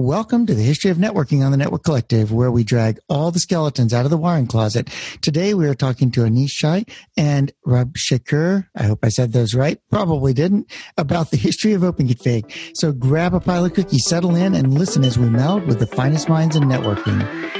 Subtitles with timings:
[0.00, 3.38] Welcome to the history of networking on the Network Collective, where we drag all the
[3.38, 4.88] skeletons out of the wiring closet.
[5.20, 8.66] Today we are talking to Anees Shaikh and Rob Shakir.
[8.74, 9.78] I hope I said those right.
[9.90, 10.72] Probably didn't.
[10.96, 12.78] About the history of OpenConfig.
[12.78, 15.86] So grab a pile of cookies, settle in, and listen as we meld with the
[15.86, 17.59] finest minds in networking.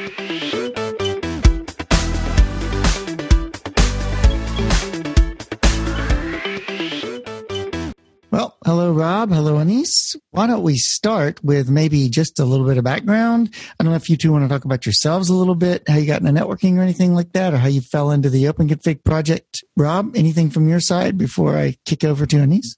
[8.70, 9.32] Hello, Rob.
[9.32, 10.14] Hello, Anees.
[10.30, 13.52] Why don't we start with maybe just a little bit of background?
[13.52, 15.96] I don't know if you two want to talk about yourselves a little bit, how
[15.96, 18.68] you got into networking or anything like that, or how you fell into the Open
[18.68, 19.64] Config project.
[19.76, 22.76] Rob, anything from your side before I kick over to Anees?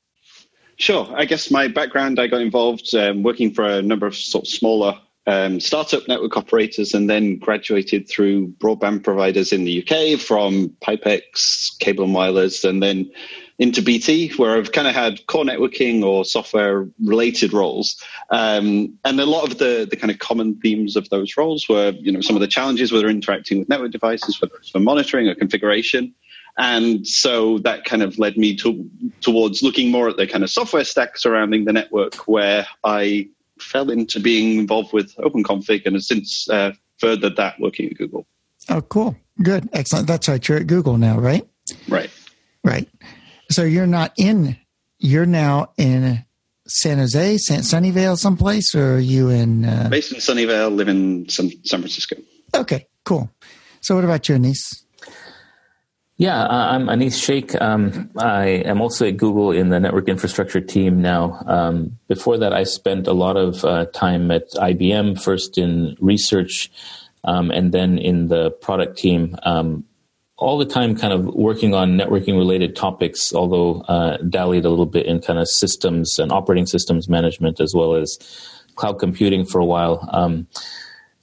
[0.77, 1.13] Sure.
[1.15, 4.49] I guess my background, I got involved um, working for a number of sort of
[4.49, 10.71] smaller um, startup network operators and then graduated through broadband providers in the UK from
[10.81, 13.11] Pipex, Cable and Wireless, and then
[13.59, 18.03] into BT, where I've kind of had core networking or software related roles.
[18.31, 21.91] Um, and a lot of the, the kind of common themes of those roles were,
[21.91, 25.29] you know, some of the challenges whether interacting with network devices, whether it's for monitoring
[25.29, 26.15] or configuration.
[26.59, 28.89] And so that kind of led me to,
[29.21, 33.91] towards looking more at the kind of software stack surrounding the network, where I fell
[33.91, 38.27] into being involved with OpenConfig and have since uh, furthered that working at Google.
[38.69, 39.17] Oh, cool.
[39.43, 39.69] Good.
[39.73, 40.07] Excellent.
[40.07, 40.47] That's right.
[40.47, 41.47] You're at Google now, right?
[41.89, 42.11] Right.
[42.65, 42.89] Right.
[43.53, 44.57] So you're not in,
[44.99, 46.25] you're now in
[46.67, 49.67] San Jose, San Sunnyvale, someplace, or are you in?
[49.67, 49.89] Uh...
[49.91, 52.17] Based in Sunnyvale, live in San, San Francisco.
[52.55, 53.29] Okay, cool.
[53.83, 54.85] So what about you, Anees?
[56.17, 57.61] Yeah, uh, I'm Anees Shaikh.
[57.61, 61.43] Um, I am also at Google in the network infrastructure team now.
[61.47, 66.71] Um, before that, I spent a lot of uh, time at IBM, first in research
[67.25, 69.37] um, and then in the product team.
[70.39, 74.87] All the time kind of working on networking related topics, although uh, dallied a little
[74.87, 78.19] bit in kind of systems and operating systems management as well as
[78.75, 80.09] cloud computing for a while.
[80.13, 80.47] Um,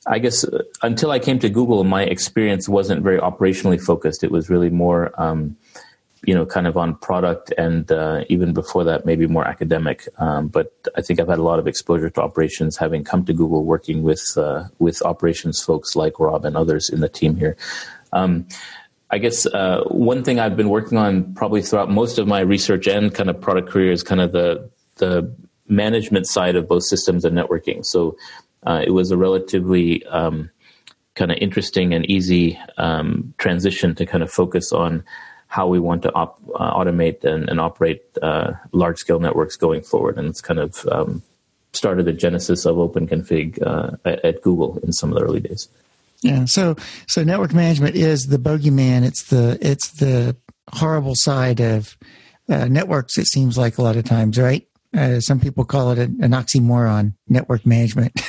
[0.07, 4.23] I guess uh, until I came to Google, my experience wasn't very operationally focused.
[4.23, 5.57] It was really more, um,
[6.23, 10.07] you know, kind of on product and uh, even before that, maybe more academic.
[10.17, 13.33] Um, but I think I've had a lot of exposure to operations, having come to
[13.33, 17.55] Google, working with uh, with operations folks like Rob and others in the team here.
[18.11, 18.47] Um,
[19.11, 22.87] I guess uh, one thing I've been working on probably throughout most of my research
[22.87, 25.33] and kind of product career is kind of the the
[25.67, 27.85] management side of both systems and networking.
[27.85, 28.17] So
[28.65, 30.49] uh, it was a relatively um,
[31.15, 35.03] kind of interesting and easy um, transition to kind of focus on
[35.47, 39.81] how we want to op- uh, automate and, and operate uh, large scale networks going
[39.81, 40.17] forward.
[40.17, 41.23] And it's kind of um,
[41.73, 45.69] started the genesis of OpenConfig uh, at, at Google in some of the early days.
[46.21, 46.45] Yeah.
[46.45, 46.75] So
[47.07, 49.03] so network management is the bogeyman.
[49.03, 50.35] It's the it's the
[50.73, 51.97] horrible side of
[52.49, 53.17] uh, networks.
[53.17, 54.67] It seems like a lot of times, right?
[54.95, 57.13] Uh, some people call it an, an oxymoron.
[57.27, 58.11] Network management.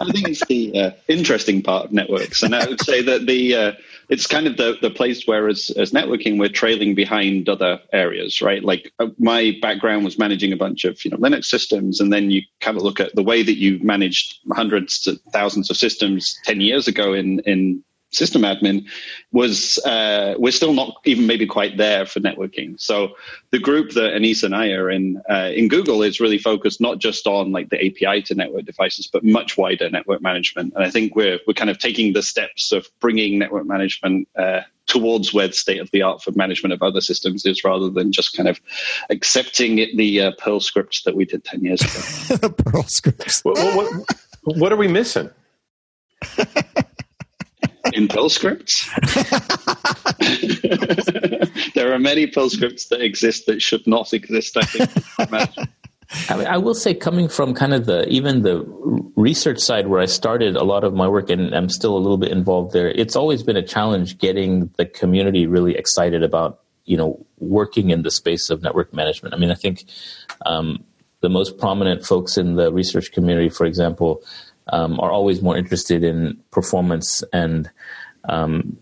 [0.00, 3.54] I think it's the uh, interesting part of networks, and I would say that the
[3.54, 3.72] uh,
[4.08, 8.40] it's kind of the, the place where as, as networking we're trailing behind other areas
[8.40, 8.64] right?
[8.64, 12.30] Like uh, my background was managing a bunch of you know linux systems and then
[12.30, 16.38] you kind of look at the way that you managed hundreds to thousands of systems
[16.44, 18.86] 10 years ago in in system admin
[19.32, 22.80] was uh, we're still not even maybe quite there for networking.
[22.80, 23.10] So
[23.50, 26.98] the group that Anees and I are in uh, in Google is really focused not
[26.98, 30.72] just on like the API to network devices, but much wider network management.
[30.74, 34.28] And I think we're we're kind of taking the steps of bringing network management.
[34.36, 37.90] Uh, towards where the state of the art for management of other systems is rather
[37.90, 38.58] than just kind of
[39.10, 42.48] accepting it, the uh, Perl scripts that we did 10 years ago.
[42.64, 43.44] Perl scripts.
[43.44, 45.28] what, what, what are we missing?
[47.92, 48.88] in Perl scripts.
[51.74, 54.56] there are many Perl scripts that exist that should not exist.
[54.56, 54.90] I think.
[56.30, 58.64] I, mean, I will say, coming from kind of the even the
[59.16, 62.18] research side where I started a lot of my work, and I'm still a little
[62.18, 62.88] bit involved there.
[62.88, 68.02] It's always been a challenge getting the community really excited about you know working in
[68.02, 69.34] the space of network management.
[69.34, 69.84] I mean, I think
[70.46, 70.84] um,
[71.20, 74.22] the most prominent folks in the research community, for example,
[74.70, 77.70] um, are always more interested in performance and
[78.28, 78.76] um,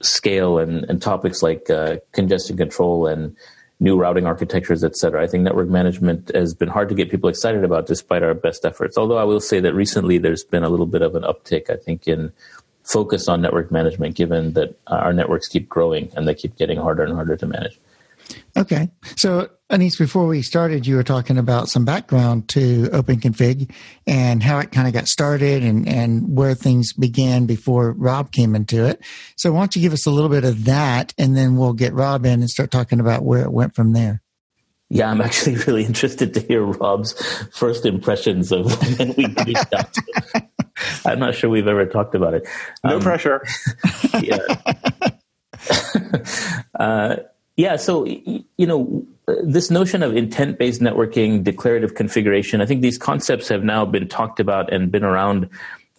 [0.00, 3.36] scale and, and, topics like uh, congestion control and
[3.80, 5.22] new routing architectures, et cetera.
[5.22, 8.64] I think network management has been hard to get people excited about despite our best
[8.64, 8.96] efforts.
[8.96, 11.76] Although I will say that recently there's been a little bit of an uptick, I
[11.76, 12.32] think, in
[12.84, 17.02] focus on network management, given that our networks keep growing and they keep getting harder
[17.02, 17.78] and harder to manage.
[18.56, 18.90] Okay.
[19.16, 23.72] So, Anees, before we started, you were talking about some background to OpenConfig
[24.06, 28.54] and how it kind of got started and, and where things began before Rob came
[28.54, 29.00] into it.
[29.36, 31.94] So, why don't you give us a little bit of that and then we'll get
[31.94, 34.20] Rob in and start talking about where it went from there?
[34.90, 37.14] Yeah, I'm actually really interested to hear Rob's
[37.56, 38.66] first impressions of
[38.98, 39.94] when we reached out.
[39.94, 40.48] To
[41.06, 42.46] I'm not sure we've ever talked about it.
[42.84, 43.42] No um, pressure.
[44.22, 44.38] yeah.
[46.78, 47.16] uh,
[47.62, 47.76] yeah.
[47.76, 49.06] So you know,
[49.44, 52.60] this notion of intent-based networking, declarative configuration.
[52.60, 55.48] I think these concepts have now been talked about and been around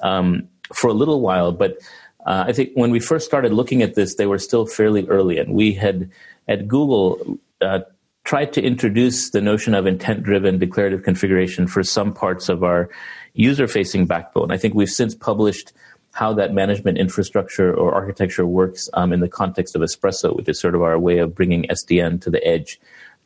[0.01, 1.77] um, for a little while, but
[2.25, 5.37] uh, I think when we first started looking at this, they were still fairly early,
[5.39, 6.11] and we had
[6.49, 7.79] at Google uh,
[8.25, 12.89] tried to introduce the notion of intent-driven declarative configuration for some parts of our
[13.33, 14.51] user-facing backbone.
[14.51, 15.71] I think we've since published
[16.13, 20.59] how that management infrastructure or architecture works um, in the context of Espresso, which is
[20.59, 22.79] sort of our way of bringing SDN to the edge.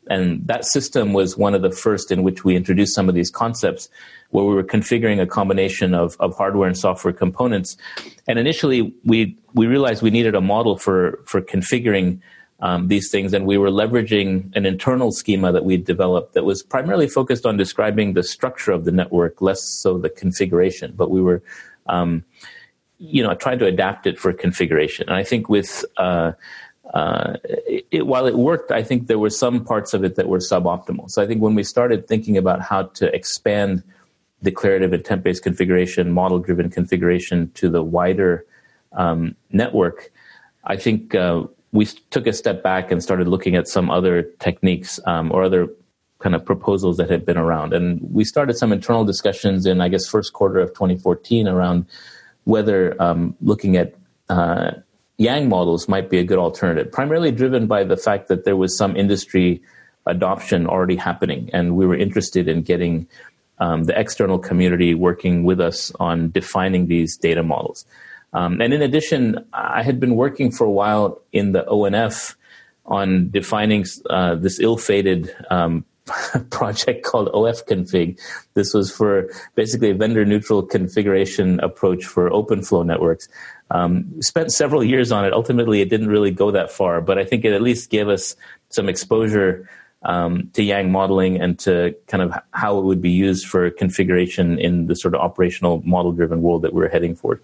[0.10, 3.30] And that system was one of the first in which we introduced some of these
[3.30, 3.90] concepts
[4.30, 7.76] where we were configuring a combination of, of hardware and software components.
[8.26, 12.22] And initially, we, we realized we needed a model for, for configuring
[12.60, 16.64] um, these things, and we were leveraging an internal schema that we developed that was
[16.64, 20.94] primarily focused on describing the structure of the network, less so the configuration.
[20.96, 21.44] But we were,
[21.88, 22.24] um,
[23.00, 25.08] you know, trying to adapt it for configuration.
[25.08, 26.32] And I think with uh,
[26.94, 30.40] uh, it, while it worked, I think there were some parts of it that were
[30.40, 31.10] suboptimal.
[31.10, 33.84] So I think when we started thinking about how to expand
[34.44, 38.46] declarative intent-based configuration, model-driven configuration to the wider
[38.94, 40.12] um, network,
[40.64, 45.00] I think uh, we took a step back and started looking at some other techniques
[45.06, 45.68] um, or other
[46.20, 47.74] kind of proposals that had been around.
[47.74, 51.86] And we started some internal discussions in, I guess, first quarter of 2014 around
[52.48, 53.94] whether um, looking at
[54.30, 54.72] uh,
[55.18, 58.78] Yang models might be a good alternative, primarily driven by the fact that there was
[58.78, 59.62] some industry
[60.06, 63.08] adoption already happening, and we were interested in getting
[63.60, 67.84] um, the external community working with us on defining these data models.
[68.32, 72.36] Um, and in addition, I had been working for a while in the ONF
[72.86, 75.84] on defining uh, this ill-fated um,
[76.50, 78.20] project called OFConfig.
[78.54, 83.28] This was for basically a vendor-neutral configuration approach for OpenFlow networks.
[83.72, 85.34] Um, spent several years on it.
[85.34, 88.36] Ultimately, it didn't really go that far, but I think it at least gave us
[88.70, 89.70] some exposure
[90.04, 94.58] um, to Yang modeling and to kind of how it would be used for configuration
[94.60, 97.42] in the sort of operational model-driven world that we're heading for.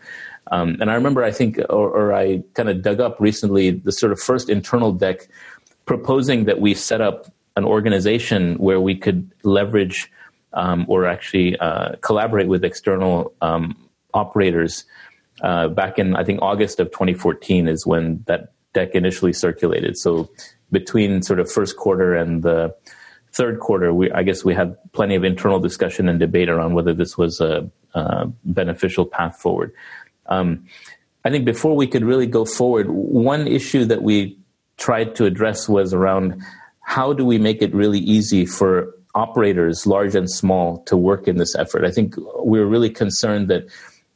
[0.52, 3.92] Um, and I remember, I think, or, or I kind of dug up recently the
[3.92, 5.28] sort of first internal deck
[5.86, 10.12] proposing that we set up an organization where we could leverage
[10.54, 14.86] um, or actually uh, collaborate with external um, operators.
[15.42, 19.98] Uh, back in, I think, August of 2014 is when that deck initially circulated.
[19.98, 20.30] So
[20.72, 22.76] between sort of first quarter and the
[23.32, 26.94] third quarter, we, I guess we had plenty of internal discussion and debate around whether
[26.94, 29.74] this was a, a beneficial path forward.
[30.28, 30.66] Um,
[31.26, 34.38] I think before we could really go forward, one issue that we
[34.78, 36.42] tried to address was around
[36.84, 41.38] how do we make it really easy for operators, large and small, to work in
[41.38, 41.86] this effort.
[41.86, 43.66] I think we're really concerned that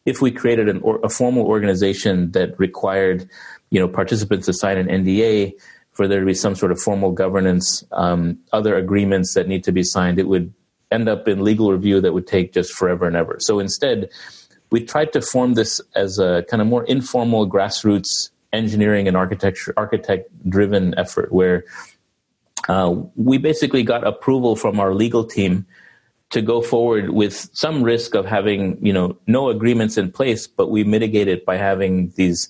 [0.05, 3.29] if we created an, a formal organization that required,
[3.69, 5.53] you know, participants to sign an NDA,
[5.91, 9.71] for there to be some sort of formal governance, um, other agreements that need to
[9.71, 10.53] be signed, it would
[10.91, 13.37] end up in legal review that would take just forever and ever.
[13.39, 14.09] So instead,
[14.71, 19.73] we tried to form this as a kind of more informal grassroots engineering and architecture
[19.75, 21.65] architect driven effort where
[22.67, 25.65] uh, we basically got approval from our legal team
[26.29, 30.69] to go forward with some risk of having you know no agreements in place but
[30.69, 32.49] we mitigate it by having these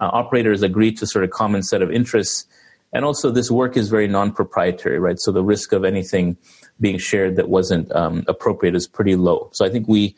[0.00, 2.46] uh, operators agree to sort of common set of interests.
[2.92, 5.18] And also this work is very non-proprietary right?
[5.18, 6.36] So the risk of anything
[6.80, 9.48] being shared that wasn't um, appropriate is pretty low.
[9.52, 10.14] So i think we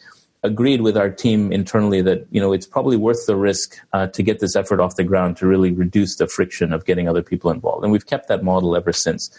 [0.47, 4.23] agreed with our team internally that you know it's probably worth the risk uh, to
[4.23, 7.51] get this effort off the ground to really reduce the friction of getting other people
[7.51, 9.31] involved, and we've kept that model ever since.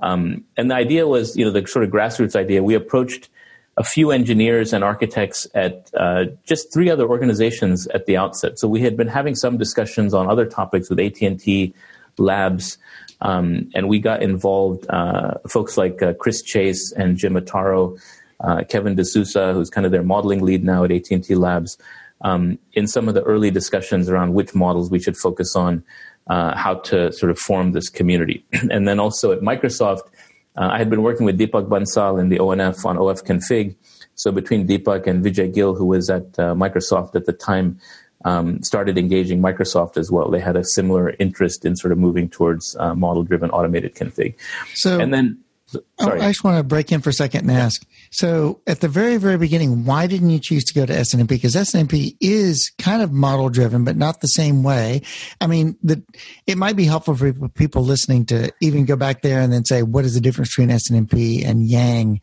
[0.00, 2.62] Um, and the idea was, you know, the sort of grassroots idea.
[2.62, 3.30] We approached
[3.78, 8.58] a few engineers and architects at uh, just three other organizations at the outset.
[8.58, 11.74] So we had been having some discussions on other topics with AT and T
[12.18, 12.78] Labs.
[13.20, 17.98] Um, and we got involved, uh, folks like uh, Chris Chase and Jim Uttaro,
[18.40, 21.78] uh, Kevin D'Souza, who's kind of their modeling lead now at AT&T Labs,
[22.22, 25.82] um, in some of the early discussions around which models we should focus on,
[26.28, 28.44] uh, how to sort of form this community.
[28.70, 30.02] and then also at Microsoft,
[30.56, 33.74] uh, I had been working with Deepak Bansal in the ONF on OF Config.
[34.14, 37.78] So between Deepak and Vijay Gill, who was at uh, Microsoft at the time,
[38.24, 40.30] um, started engaging Microsoft as well.
[40.30, 44.34] They had a similar interest in sort of moving towards uh, model-driven automated config.
[44.74, 45.38] So, and then
[45.68, 46.20] Sorry.
[46.20, 47.84] I just want to break in for a second and ask.
[48.12, 51.28] So, at the very, very beginning, why didn't you choose to go to SNMP?
[51.28, 55.02] Because SNMP is kind of model driven, but not the same way.
[55.40, 56.02] I mean, the,
[56.46, 59.82] it might be helpful for people listening to even go back there and then say,
[59.82, 62.20] what is the difference between SNMP and Yang?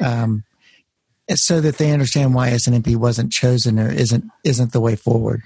[0.00, 0.44] Um,
[1.30, 5.42] so that they understand why SNMP wasn't chosen or isn't isn't the way forward.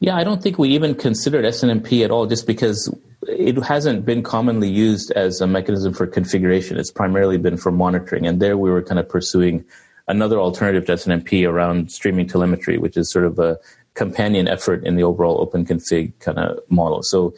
[0.00, 2.92] Yeah, I don't think we even considered SNMP at all, just because
[3.28, 6.78] it hasn't been commonly used as a mechanism for configuration.
[6.78, 9.64] It's primarily been for monitoring, and there we were kind of pursuing
[10.08, 13.58] another alternative to SNMP around streaming telemetry, which is sort of a
[13.94, 17.02] companion effort in the overall open config kind of model.
[17.02, 17.34] So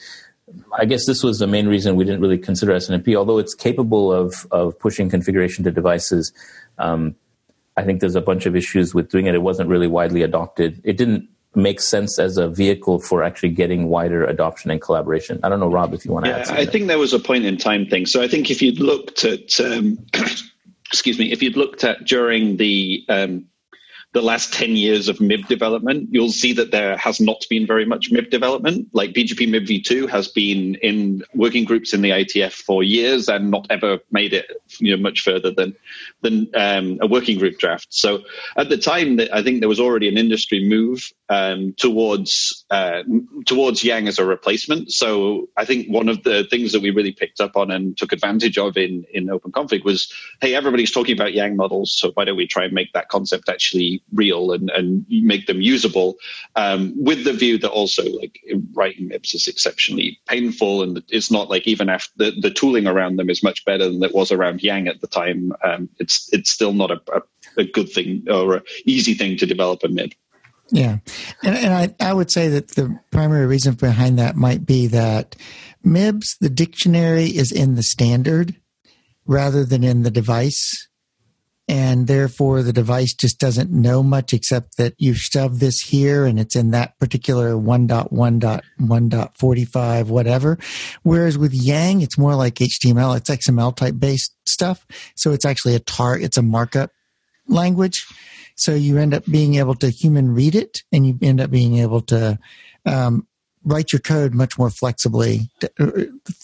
[0.79, 4.13] I guess this was the main reason we didn't really consider SNMP, although it's capable
[4.13, 6.33] of of pushing configuration to devices.
[6.79, 7.17] Um,
[7.77, 9.35] I think there's a bunch of issues with doing it.
[9.35, 10.81] It wasn't really widely adopted.
[10.85, 15.39] It didn't make sense as a vehicle for actually getting wider adoption and collaboration.
[15.43, 16.69] I don't know, Rob, if you want to yeah, add something.
[16.69, 18.07] I think there was a point in time thing.
[18.07, 19.99] So I think if you'd looked at, um,
[20.87, 23.47] excuse me, if you'd looked at during the um,
[24.13, 27.87] the last 10 years of MIB development, you'll see that there has not been very
[27.87, 28.89] much MIB development.
[28.93, 33.51] Like BGP MIB v2 has been in working groups in the IETF for years and
[33.51, 35.75] not ever made it you know, much further than,
[36.21, 37.87] than um, a working group draft.
[37.89, 38.23] So
[38.57, 43.03] at the time, I think there was already an industry move um, towards, uh,
[43.47, 44.93] towards Yang as a replacement.
[44.93, 48.13] So I think one of the things that we really picked up on and took
[48.13, 52.37] advantage of in, in OpenConfig was, hey, everybody's talking about Yang models, so why don't
[52.37, 56.17] we try and make that concept actually real and, and make them usable
[56.57, 58.41] um, with the view that also like
[58.75, 63.17] writing MIBs is exceptionally painful and it's not like even after the, the tooling around
[63.17, 65.53] them is much better than it was around Yang at the time.
[65.65, 67.23] Um, it's it's still not a, a,
[67.59, 70.13] a good thing or an easy thing to develop a MIB.
[70.71, 70.99] Yeah.
[71.43, 75.37] And, and I, I would say that the primary reason behind that might be that
[75.85, 78.57] MIBS, the dictionary is in the standard
[79.27, 80.89] rather than in the device
[81.69, 86.41] and therefore the device just doesn't know much except that you shove this here and
[86.41, 90.59] it's in that particular 1.1.1.45 whatever.
[91.03, 94.85] Whereas with yang it's more like html it's xml type based stuff.
[95.17, 96.91] So it's actually a tar it's a markup
[97.47, 98.05] language.
[98.57, 101.79] So you end up being able to human read it and you end up being
[101.79, 102.39] able to
[102.85, 103.27] um,
[103.65, 105.51] write your code much more flexibly.
[105.63, 105.69] Uh,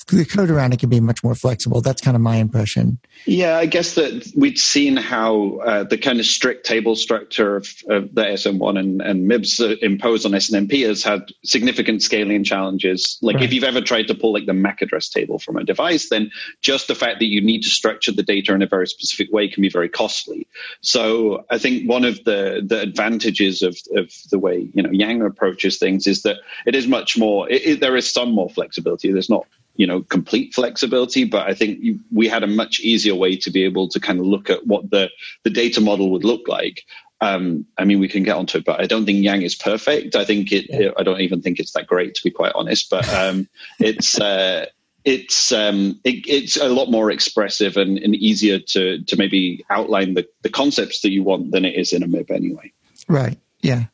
[0.08, 1.80] the code around it can be much more flexible.
[1.80, 2.98] That's kind of my impression.
[3.26, 7.68] Yeah, I guess that we'd seen how uh, the kind of strict table structure of,
[7.88, 13.18] of the SMI and, and MIBS imposed on SNMP has had significant scaling challenges.
[13.22, 13.44] Like right.
[13.44, 16.30] if you've ever tried to pull like the MAC address table from a device, then
[16.60, 19.48] just the fact that you need to structure the data in a very specific way
[19.48, 20.46] can be very costly.
[20.80, 25.22] So I think one of the, the advantages of, of the way, you know, Yang
[25.22, 27.48] approaches things is that it is much much more.
[27.50, 29.12] It, it, there is some more flexibility.
[29.12, 29.46] There's not
[29.76, 33.50] you know complete flexibility, but I think you, we had a much easier way to
[33.50, 35.08] be able to kind of look at what the
[35.44, 36.84] the data model would look like.
[37.20, 40.14] Um, I mean, we can get onto it, but I don't think Yang is perfect.
[40.14, 40.66] I think it.
[40.68, 40.90] Yeah.
[40.96, 42.90] I don't even think it's that great, to be quite honest.
[42.90, 43.48] But um,
[43.80, 44.20] it's.
[44.20, 44.66] Uh,
[45.04, 50.14] it's um, it, it's a lot more expressive and, and, easier to to maybe outline
[50.14, 52.72] the, the concepts that you want than it is in a MIB anyway.
[53.08, 53.38] Right.
[53.62, 53.84] Yeah.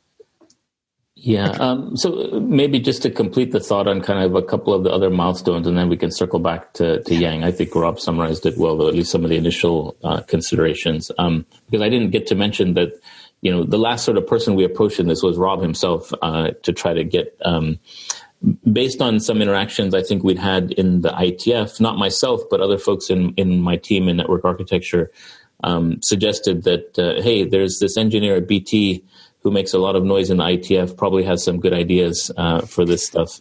[1.25, 1.52] Yeah.
[1.52, 4.90] Um, so maybe just to complete the thought on kind of a couple of the
[4.90, 7.45] other milestones, and then we can circle back to, to Yang.
[7.45, 11.11] I think Rob summarized it well, though, at least some of the initial uh, considerations.
[11.16, 12.93] Um, because I didn't get to mention that,
[13.40, 16.50] you know, the last sort of person we approached in this was Rob himself uh,
[16.62, 17.78] to try to get, um,
[18.71, 22.76] based on some interactions I think we'd had in the ITF, not myself, but other
[22.76, 25.11] folks in, in my team in network architecture,
[25.62, 29.02] um, suggested that, uh, hey, there's this engineer at BT
[29.44, 32.62] who makes a lot of noise in the IETF, probably has some good ideas uh,
[32.62, 33.40] for this stuff,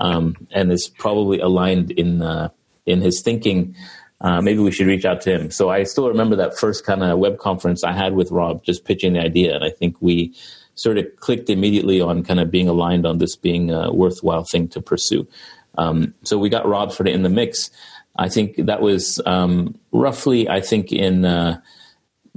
[0.00, 2.48] um, and is probably aligned in uh,
[2.86, 3.74] in his thinking.
[4.22, 5.50] Uh, maybe we should reach out to him.
[5.50, 8.84] So I still remember that first kind of web conference I had with Rob, just
[8.84, 10.34] pitching the idea, and I think we
[10.76, 14.68] sort of clicked immediately on kind of being aligned on this being a worthwhile thing
[14.68, 15.26] to pursue.
[15.76, 17.70] Um, so we got Rob sort of in the mix.
[18.16, 21.60] I think that was um, roughly, I think in uh,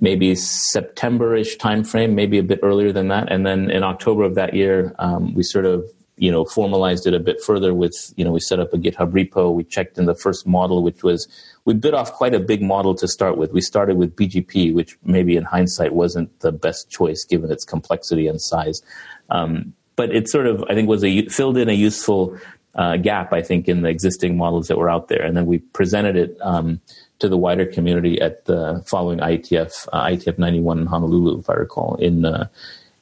[0.04, 3.32] maybe September-ish timeframe, maybe a bit earlier than that.
[3.32, 5.86] And then in October of that year, um, we sort of
[6.18, 9.12] you know formalized it a bit further with you know we set up a GitHub
[9.12, 9.52] repo.
[9.54, 11.28] We checked in the first model, which was
[11.66, 13.54] we bit off quite a big model to start with.
[13.54, 18.28] We started with BGP, which maybe in hindsight wasn't the best choice given its complexity
[18.28, 18.82] and size.
[19.30, 22.38] Um, but it sort of I think was a filled in a useful
[22.76, 25.60] uh, gap I think in the existing models that were out there, and then we
[25.60, 26.38] presented it.
[26.42, 26.82] Um,
[27.20, 31.54] to the wider community at the following ITF uh, IETF 91 in Honolulu, if I
[31.54, 32.48] recall, in uh,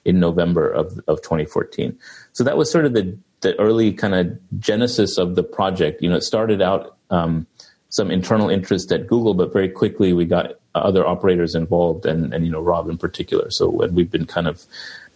[0.05, 1.97] in November of, of 2014.
[2.33, 6.01] So that was sort of the, the early kind of genesis of the project.
[6.01, 7.45] You know, it started out um,
[7.89, 12.45] some internal interest at Google, but very quickly we got other operators involved, and and
[12.45, 13.51] you know Rob in particular.
[13.51, 14.63] So and we've been kind of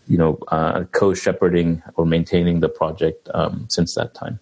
[0.07, 4.39] you know uh, co-shepherding or maintaining the project um, since that time.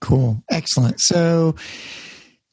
[0.00, 1.00] Cool, excellent.
[1.00, 1.56] So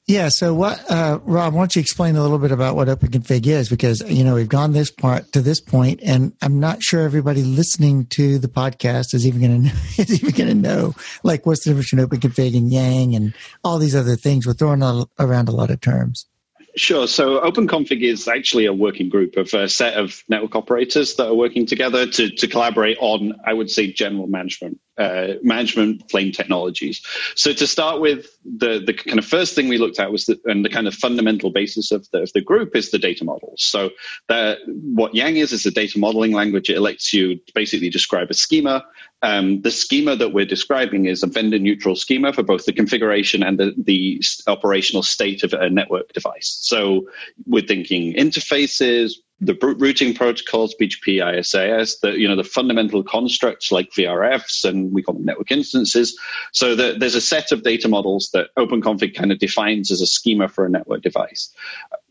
[0.05, 0.27] yeah.
[0.29, 3.69] So what, uh, Rob, why don't you explain a little bit about what OpenConfig is?
[3.69, 7.41] Because, you know, we've gone this part to this point and I'm not sure everybody
[7.41, 10.93] listening to the podcast is even going to, is even going to know,
[11.24, 13.33] like, what's the difference between OpenConfig and Yang and
[13.63, 14.45] all these other things.
[14.45, 14.83] We're throwing
[15.19, 16.27] around a lot of terms.
[16.75, 17.07] Sure.
[17.07, 21.36] So OpenConfig is actually a working group of a set of network operators that are
[21.36, 27.01] working together to, to collaborate on, I would say, general management, uh, management plane technologies.
[27.35, 30.39] So to start with, the, the kind of first thing we looked at was, the,
[30.45, 33.63] and the kind of fundamental basis of the, of the group is the data models.
[33.63, 33.91] So
[34.27, 36.69] the, what Yang is, is a data modeling language.
[36.69, 38.85] It lets you basically describe a schema
[39.23, 43.41] um, the schema that we're describing is a vendor neutral schema for both the configuration
[43.41, 46.57] and the, the, operational state of a network device.
[46.62, 47.07] So
[47.45, 49.13] we're thinking interfaces,
[49.45, 55.03] the routing protocols, BGP, IS-IS, the you know the fundamental constructs like VRFs and we
[55.03, 56.17] call them network instances.
[56.51, 60.07] So the, there's a set of data models that OpenConfig kind of defines as a
[60.07, 61.53] schema for a network device.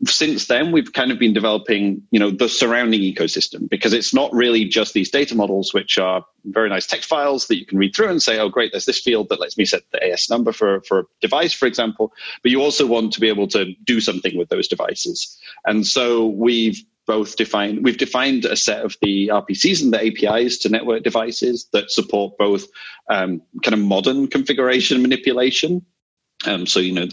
[0.04, 4.32] Since then, we've kind of been developing you know the surrounding ecosystem because it's not
[4.32, 7.94] really just these data models which are very nice text files that you can read
[7.94, 10.52] through and say, oh great, there's this field that lets me set the AS number
[10.52, 12.12] for for a device, for example.
[12.42, 16.26] But you also want to be able to do something with those devices, and so
[16.26, 21.02] we've both defined we've defined a set of the RPCs and the APIs to network
[21.02, 22.66] devices that support both
[23.08, 25.84] um, kind of modern configuration manipulation.
[26.44, 27.06] Um, so you know,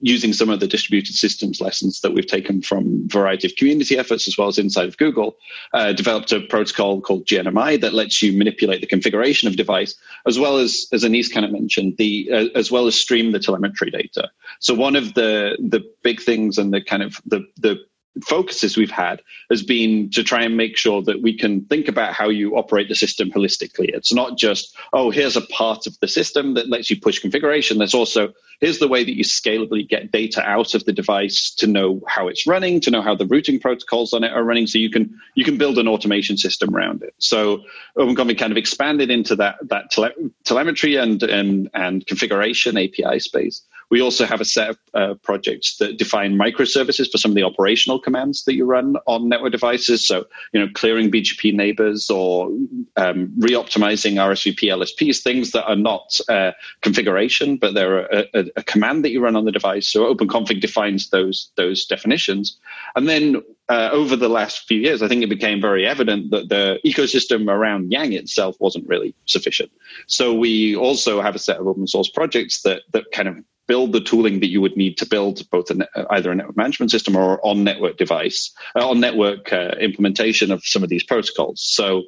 [0.00, 3.96] using some of the distributed systems lessons that we've taken from a variety of community
[3.96, 5.36] efforts as well as inside of Google,
[5.72, 9.94] uh, developed a protocol called GNMI that lets you manipulate the configuration of device
[10.26, 13.38] as well as as Anees kind of mentioned the uh, as well as stream the
[13.38, 14.30] telemetry data.
[14.60, 17.78] So one of the the big things and the kind of the the
[18.22, 22.12] focuses we've had has been to try and make sure that we can think about
[22.12, 23.88] how you operate the system holistically.
[23.88, 27.78] It's not just, oh, here's a part of the system that lets you push configuration.
[27.78, 31.66] There's also, here's the way that you scalably get data out of the device to
[31.66, 34.66] know how it's running, to know how the routing protocols on it are running.
[34.66, 37.14] So you can, you can build an automation system around it.
[37.18, 37.62] So
[37.98, 43.62] OpenConfig kind of expanded into that, that tele- telemetry and, and, and configuration API space.
[43.94, 47.44] We also have a set of uh, projects that define microservices for some of the
[47.44, 50.04] operational commands that you run on network devices.
[50.04, 52.50] So, you know, clearing BGP neighbors or
[52.96, 58.62] um, re-optimizing RSVP LSPs, things that are not uh, configuration, but they're a, a, a,
[58.64, 59.86] command that you run on the device.
[59.86, 62.58] So OpenConfig defines those those definitions.
[62.96, 66.48] And then uh, over the last few years, I think it became very evident that
[66.48, 69.70] the ecosystem around Yang itself wasn't really sufficient.
[70.08, 73.92] So we also have a set of open source projects that that kind of build
[73.92, 77.16] the tooling that you would need to build both a, either a network management system
[77.16, 81.62] or on network device, uh, on network uh, implementation of some of these protocols.
[81.62, 82.02] So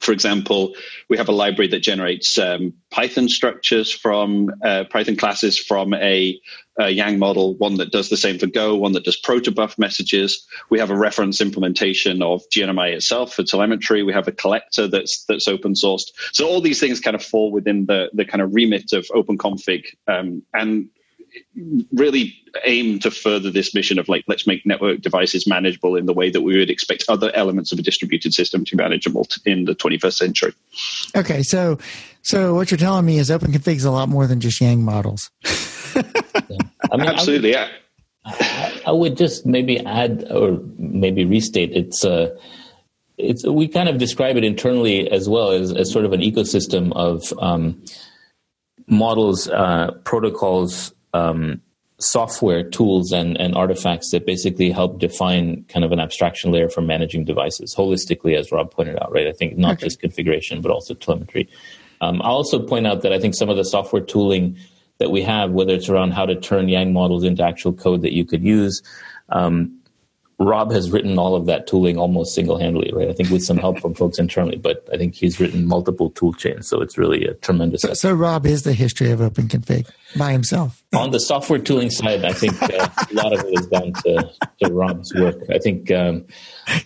[0.00, 0.74] for example,
[1.08, 6.40] we have a library that generates um, Python structures from uh, Python classes from a,
[6.78, 10.46] a, Yang model, one that does the same for Go, one that does protobuf messages.
[10.70, 14.02] We have a reference implementation of GNMI itself for telemetry.
[14.02, 16.10] We have a collector that's that's open sourced.
[16.32, 19.84] So all these things kind of fall within the the kind of remit of OpenConfig,
[20.08, 20.88] um, and
[21.92, 26.12] really aim to further this mission of like let's make network devices manageable in the
[26.12, 29.64] way that we would expect other elements of a distributed system to be manageable in
[29.64, 30.52] the 21st century.
[31.16, 31.78] Okay, so
[32.22, 35.30] so what you're telling me is OpenConfig is a lot more than just Yang models.
[35.94, 36.02] yeah.
[36.92, 37.68] I mean, Absolutely, I
[38.24, 38.80] would, yeah.
[38.86, 42.36] I would just maybe add or maybe restate it's uh,
[43.16, 46.92] it's we kind of describe it internally as well as, as sort of an ecosystem
[46.94, 47.82] of um,
[48.90, 51.60] models, uh, protocols, um,
[51.98, 56.80] software tools and, and artifacts that basically help define kind of an abstraction layer for
[56.80, 59.26] managing devices holistically, as Rob pointed out, right?
[59.26, 59.86] I think not okay.
[59.86, 61.48] just configuration, but also telemetry.
[62.00, 64.56] Um, I'll also point out that I think some of the software tooling
[64.98, 68.12] that we have, whether it's around how to turn Yang models into actual code that
[68.12, 68.82] you could use,
[69.28, 69.79] um,
[70.40, 73.10] Rob has written all of that tooling almost single-handedly, right?
[73.10, 76.32] I think with some help from folks internally, but I think he's written multiple tool
[76.32, 77.82] chains, so it's really a tremendous.
[77.82, 80.82] So, so Rob is the history of OpenConfig by himself.
[80.94, 84.30] On the software tooling side, I think uh, a lot of it is down to,
[84.62, 85.36] to Rob's work.
[85.50, 86.24] I think um,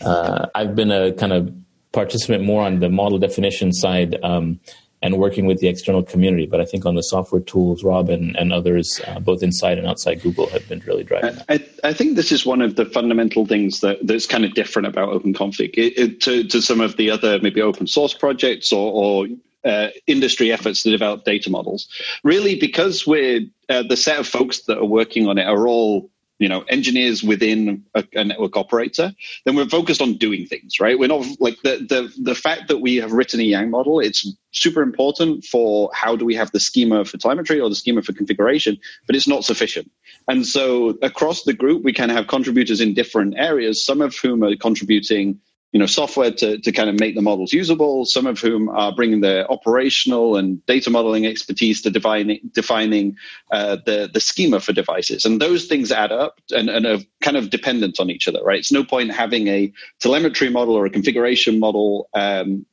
[0.00, 1.54] uh, I've been a kind of
[1.92, 4.18] participant more on the model definition side.
[4.24, 4.58] Um,
[5.04, 6.46] and working with the external community.
[6.46, 9.86] But I think on the software tools, Rob and, and others, uh, both inside and
[9.86, 13.44] outside Google, have been really driving I, I, think this is one of the fundamental
[13.44, 17.10] things that, that's kind of different about OpenConfig it, it, to, to some of the
[17.10, 19.26] other maybe open source projects or, or
[19.66, 21.86] uh, industry efforts to develop data models.
[22.22, 26.10] Really, because we're uh, the set of folks that are working on it are all
[26.44, 29.14] you know engineers within a, a, network operator
[29.46, 30.98] then we're focused on doing things right?
[30.98, 34.20] We're not like the the the fact that we have written a yang model it's
[34.50, 38.12] super important for how do we have the schema for telemetry or the schema for
[38.12, 39.90] configuration but it's not sufficient.
[40.28, 44.44] And so across the group we can have contributors in different areas some of whom
[44.44, 45.40] are contributing
[45.74, 48.94] you know software to, to kind of make the models usable some of whom are
[48.94, 53.16] bringing their operational and data modeling expertise to defining defining
[53.50, 57.36] uh, the the schema for devices and those things add up and, and are kind
[57.36, 60.90] of dependent on each other right it's no point having a telemetry model or a
[60.90, 62.64] configuration model um,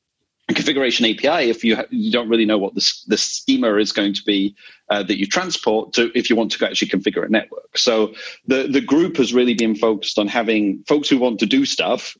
[0.53, 4.13] configuration API if you, ha- you don't really know what the, the schema is going
[4.13, 4.55] to be
[4.89, 7.77] uh, that you transport to if you want to actually configure a network.
[7.77, 8.13] So
[8.47, 12.17] the, the group has really been focused on having folks who want to do stuff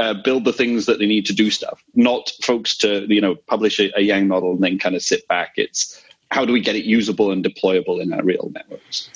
[0.00, 3.34] uh, build the things that they need to do stuff, not folks to you know
[3.34, 5.52] publish a, a Yang model and then kind of sit back.
[5.56, 9.10] It's how do we get it usable and deployable in our real networks?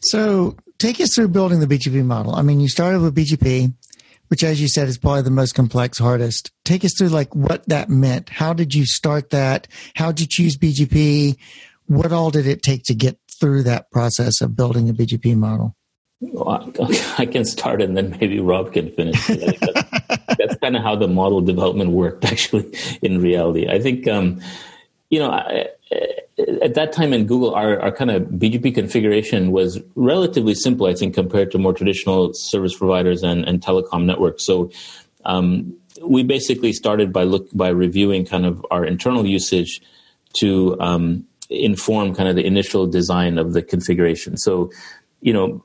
[0.00, 2.34] So take us through building the BGP model.
[2.34, 3.74] I mean, you started with BGP,
[4.28, 6.50] which, as you said, is probably the most complex, hardest.
[6.64, 8.30] Take us through like what that meant.
[8.30, 9.68] How did you start that?
[9.96, 11.36] How did you choose BGP?
[11.86, 15.76] What all did it take to get through that process of building a BGP model?
[16.22, 16.72] Well,
[17.18, 19.26] I can start and then maybe Rob can finish.
[19.26, 23.68] That's, that's kind of how the model development worked, actually, in reality.
[23.68, 24.40] I think, um,
[25.10, 25.66] you know, I,
[26.62, 30.94] at that time in Google, our, our kind of BGP configuration was relatively simple, I
[30.94, 34.46] think, compared to more traditional service providers and, and telecom networks.
[34.46, 34.70] So
[35.24, 39.82] um, we basically started by look by reviewing kind of our internal usage
[40.38, 44.36] to um, inform kind of the initial design of the configuration.
[44.36, 44.70] So,
[45.20, 45.64] you know,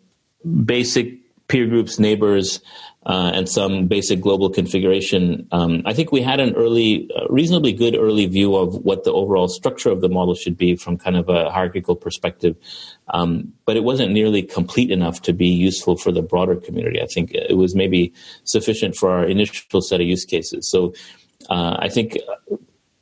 [0.65, 2.61] basic peer groups, neighbors,
[3.05, 5.47] uh, and some basic global configuration.
[5.53, 9.13] Um, I think we had an early, uh, reasonably good early view of what the
[9.13, 12.57] overall structure of the model should be from kind of a hierarchical perspective.
[13.07, 17.01] Um, but it wasn't nearly complete enough to be useful for the broader community.
[17.01, 20.69] I think it was maybe sufficient for our initial set of use cases.
[20.69, 20.93] So
[21.49, 22.17] uh, I think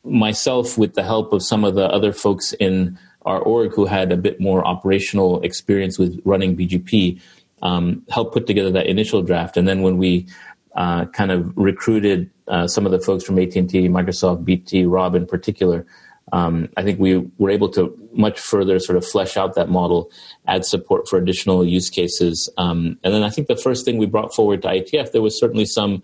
[0.04, 4.12] myself, with the help of some of the other folks in our org who had
[4.12, 7.20] a bit more operational experience with running BGP
[7.62, 9.58] um, helped put together that initial draft.
[9.58, 10.28] And then when we
[10.76, 15.26] uh, kind of recruited uh, some of the folks from AT&T, Microsoft, BT, Rob in
[15.26, 15.86] particular,
[16.32, 20.12] um, I think we were able to much further sort of flesh out that model,
[20.48, 22.50] add support for additional use cases.
[22.58, 25.40] Um, and then I think the first thing we brought forward to IETF, there was
[25.40, 26.04] certainly some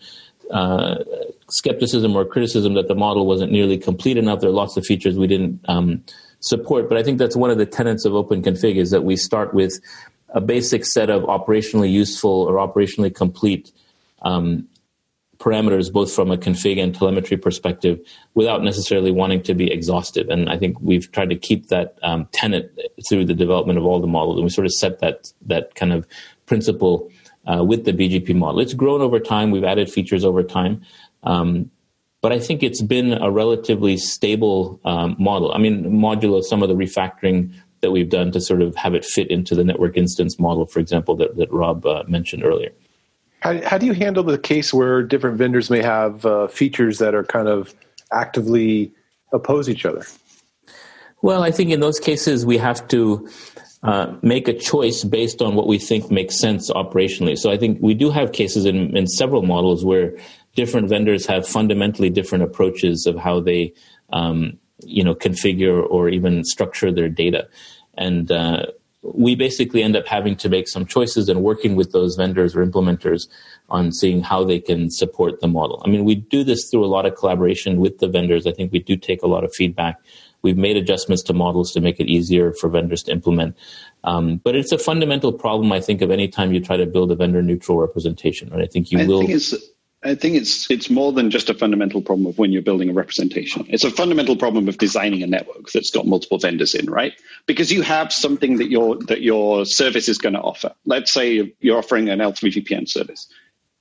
[0.51, 1.03] uh,
[1.49, 4.41] skepticism or criticism that the model wasn't nearly complete enough.
[4.41, 6.03] There are lots of features we didn't um,
[6.41, 6.89] support.
[6.89, 9.53] But I think that's one of the tenets of Open Config is that we start
[9.53, 9.79] with
[10.29, 13.71] a basic set of operationally useful or operationally complete
[14.21, 14.67] um,
[15.41, 17.99] parameters, both from a config and telemetry perspective,
[18.35, 20.29] without necessarily wanting to be exhaustive.
[20.29, 22.77] And I think we've tried to keep that um, tenet
[23.09, 25.91] through the development of all the models, and we sort of set that that kind
[25.91, 26.07] of
[26.45, 27.11] principle
[27.51, 28.59] uh, with the BGP model.
[28.59, 29.51] It's grown over time.
[29.51, 30.83] We've added features over time.
[31.23, 31.71] Um,
[32.21, 35.51] but I think it's been a relatively stable um, model.
[35.53, 39.03] I mean, modulo some of the refactoring that we've done to sort of have it
[39.03, 42.71] fit into the network instance model, for example, that, that Rob uh, mentioned earlier.
[43.39, 47.15] How, how do you handle the case where different vendors may have uh, features that
[47.15, 47.73] are kind of
[48.11, 48.91] actively
[49.33, 50.05] oppose each other?
[51.23, 53.27] Well, I think in those cases we have to
[53.83, 57.35] uh, make a choice based on what we think makes sense operationally.
[57.35, 60.15] So I think we do have cases in, in several models where
[60.55, 63.73] different vendors have fundamentally different approaches of how they
[64.13, 67.47] um, you know configure or even structure their data
[67.97, 68.65] and uh,
[69.03, 72.65] we basically end up having to make some choices and working with those vendors or
[72.65, 73.27] implementers
[73.69, 75.81] on seeing how they can support the model.
[75.83, 78.45] I mean, we do this through a lot of collaboration with the vendors.
[78.45, 79.97] I think we do take a lot of feedback.
[80.43, 83.57] We've made adjustments to models to make it easier for vendors to implement.
[84.03, 87.11] Um, but it's a fundamental problem, I think, of any time you try to build
[87.11, 88.49] a vendor neutral representation.
[88.49, 88.63] Right?
[88.63, 89.25] I think you I will.
[89.25, 89.61] Think
[90.03, 92.93] I think it's it's more than just a fundamental problem of when you're building a
[92.93, 93.65] representation.
[93.69, 97.13] It's a fundamental problem of designing a network that's got multiple vendors in, right?
[97.45, 100.73] Because you have something that your that your service is going to offer.
[100.85, 103.27] Let's say you're offering an L3 VPN service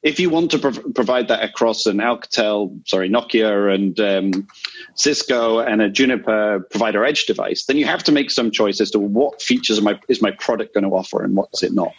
[0.03, 4.49] if you want to prov- provide that across an Alcatel, sorry, Nokia and um,
[4.95, 8.91] Cisco and a Juniper provider edge device, then you have to make some choice as
[8.93, 11.95] to what features my, is my product going to offer and what's it not.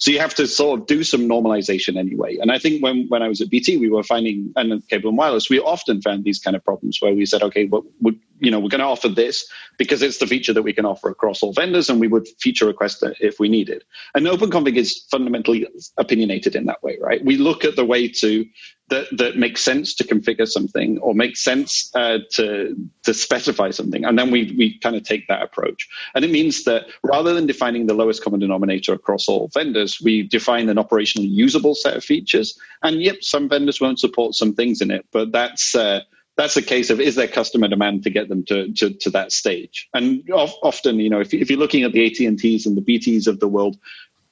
[0.00, 2.38] So you have to sort of do some normalization anyway.
[2.38, 5.18] And I think when, when I was at BT, we were finding, and cable and
[5.18, 8.50] wireless, we often found these kind of problems where we said, okay, what we, you
[8.50, 9.46] know, we're going to offer this
[9.78, 12.66] because it's the feature that we can offer across all vendors, and we would feature
[12.66, 13.84] request it if we needed.
[14.14, 15.66] And OpenConfig is fundamentally
[15.96, 17.24] opinionated in that way, right?
[17.24, 18.44] We look at the way to
[18.88, 24.04] that that makes sense to configure something or makes sense uh, to to specify something,
[24.04, 25.88] and then we we kind of take that approach.
[26.14, 30.22] And it means that rather than defining the lowest common denominator across all vendors, we
[30.22, 32.58] define an operationally usable set of features.
[32.82, 36.00] And yep, some vendors won't support some things in it, but that's uh,
[36.36, 39.32] that's a case of is there customer demand to get them to to, to that
[39.32, 43.26] stage and often you know if, if you're looking at the at&ts and the bts
[43.26, 43.76] of the world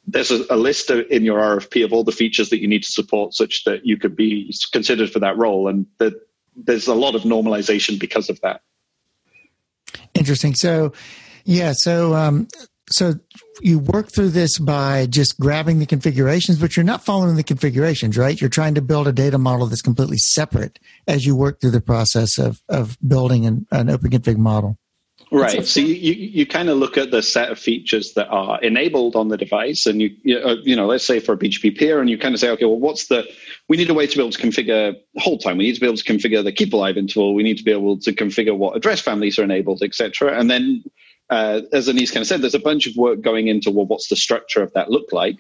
[0.07, 2.91] there's a, a, list in your RFP of all the features that you need to
[2.91, 5.69] support such that you could be considered for that role.
[5.69, 6.15] And that
[6.57, 8.63] there's a lot of normalization because of that.
[10.15, 10.55] Interesting.
[10.55, 10.93] So,
[11.45, 11.73] yeah.
[11.75, 12.49] So, um,
[12.91, 13.15] so
[13.61, 18.19] you work through this by just grabbing the configurations, but you're not following the configurations,
[18.19, 18.41] right?
[18.41, 21.81] You're trying to build a data model that's completely separate as you work through the
[21.81, 24.79] process of, of building an, an open config model.
[25.33, 25.67] Right.
[25.67, 29.17] So you, you, you, kind of look at the set of features that are enabled
[29.17, 32.01] on the device, and you you, uh, you know let's say for a BGP peer,
[32.01, 33.27] and you kind of say, okay, well, what's the
[33.67, 35.57] we need a way to be able to configure hold time.
[35.57, 37.35] We need to be able to configure the keep alive interval.
[37.35, 40.39] We need to be able to configure what address families are enabled, etc.
[40.39, 40.85] And then,
[41.33, 44.09] uh, as Anees kind of said, there's a bunch of work going into well, what's
[44.09, 45.39] the structure of that look like,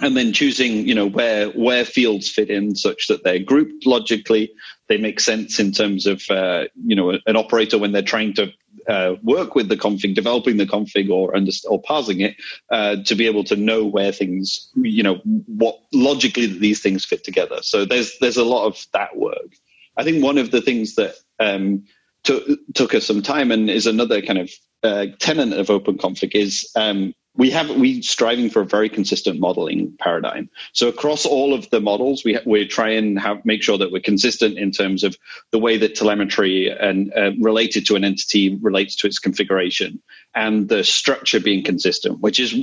[0.00, 4.52] and then choosing you know where where fields fit in such that they're grouped logically
[4.88, 8.52] they make sense in terms of uh, you know an operator when they're trying to
[8.88, 11.34] uh, work with the config, developing the config or
[11.68, 12.36] or parsing it
[12.70, 17.24] uh, to be able to know where things, you know, what logically these things fit
[17.24, 17.58] together.
[17.62, 19.56] So there's there's a lot of that work.
[19.96, 21.84] I think one of the things that um,
[22.22, 24.50] took took us some time and is another kind of
[24.86, 29.38] uh, tenant of open config is um, we have we striving for a very consistent
[29.38, 30.48] modeling paradigm.
[30.72, 34.00] So across all of the models, we we try and have make sure that we're
[34.00, 35.16] consistent in terms of
[35.52, 40.02] the way that telemetry and uh, related to an entity relates to its configuration
[40.34, 42.54] and the structure being consistent, which is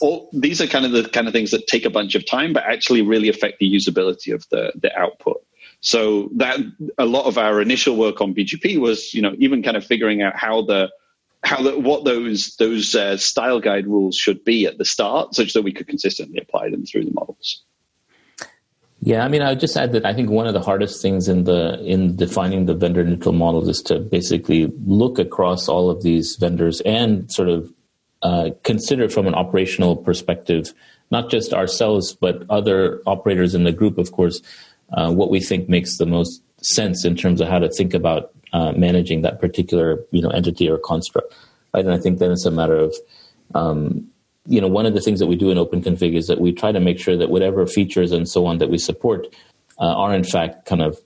[0.00, 2.52] all these are kind of the kind of things that take a bunch of time,
[2.52, 5.42] but actually really affect the usability of the the output.
[5.80, 6.58] So that
[6.98, 10.22] a lot of our initial work on BGP was, you know, even kind of figuring
[10.22, 10.90] out how the
[11.44, 15.52] how the, what those those uh, style guide rules should be at the start, such
[15.52, 17.62] that we could consistently apply them through the models.
[19.00, 21.28] Yeah, I mean, I would just add that I think one of the hardest things
[21.28, 26.02] in the in defining the vendor neutral models is to basically look across all of
[26.02, 27.72] these vendors and sort of
[28.22, 30.74] uh, consider from an operational perspective,
[31.12, 34.42] not just ourselves but other operators in the group, of course,
[34.92, 38.30] uh, what we think makes the most sense in terms of how to think about
[38.52, 41.34] uh, managing that particular you know entity or construct.
[41.74, 41.84] Right?
[41.84, 42.94] And I think then it's a matter of
[43.54, 44.08] um,
[44.46, 46.52] you know one of the things that we do in Open Config is that we
[46.52, 49.26] try to make sure that whatever features and so on that we support
[49.78, 50.98] uh, are in fact kind of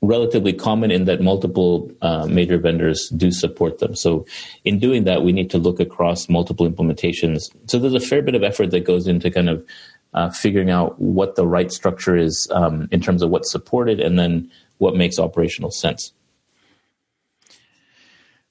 [0.00, 3.96] relatively common in that multiple uh, major vendors do support them.
[3.96, 4.26] So
[4.64, 7.50] in doing that, we need to look across multiple implementations.
[7.66, 9.66] So there's a fair bit of effort that goes into kind of
[10.14, 14.18] uh, figuring out what the right structure is um, in terms of what's supported and
[14.18, 16.12] then what makes operational sense.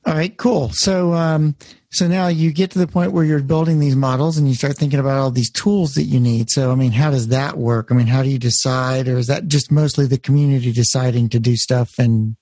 [0.05, 0.69] All right, cool.
[0.71, 1.57] So, um,
[1.89, 4.77] so now you get to the point where you're building these models and you start
[4.77, 6.49] thinking about all these tools that you need.
[6.49, 7.91] So, I mean, how does that work?
[7.91, 11.41] I mean, how do you decide, or is that just mostly the community deciding to
[11.41, 12.37] do stuff and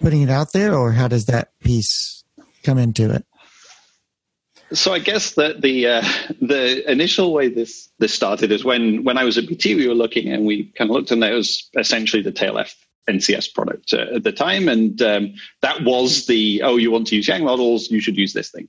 [0.00, 2.24] putting it out there, or how does that piece
[2.64, 3.24] come into it?
[4.74, 6.02] So I guess that the uh,
[6.40, 9.94] the initial way this this started is when when I was at BT, we were
[9.94, 12.74] looking and we kind of looked and there was essentially the Tail-f
[13.08, 17.16] NCS product uh, at the time, and um, that was the oh, you want to
[17.16, 18.68] use Yang models, you should use this thing.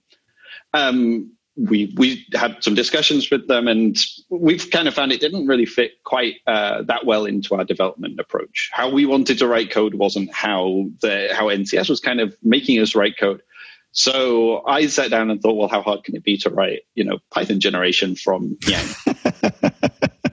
[0.74, 3.98] Um, we we had some discussions with them, and
[4.30, 8.20] we've kind of found it didn't really fit quite uh, that well into our development
[8.20, 8.70] approach.
[8.74, 12.80] How we wanted to write code wasn't how the how NCS was kind of making
[12.80, 13.41] us write code.
[13.96, 17.06] So I sat down and thought, well, how hard can it be to write, you
[17.06, 18.88] know, Python generation from Yang?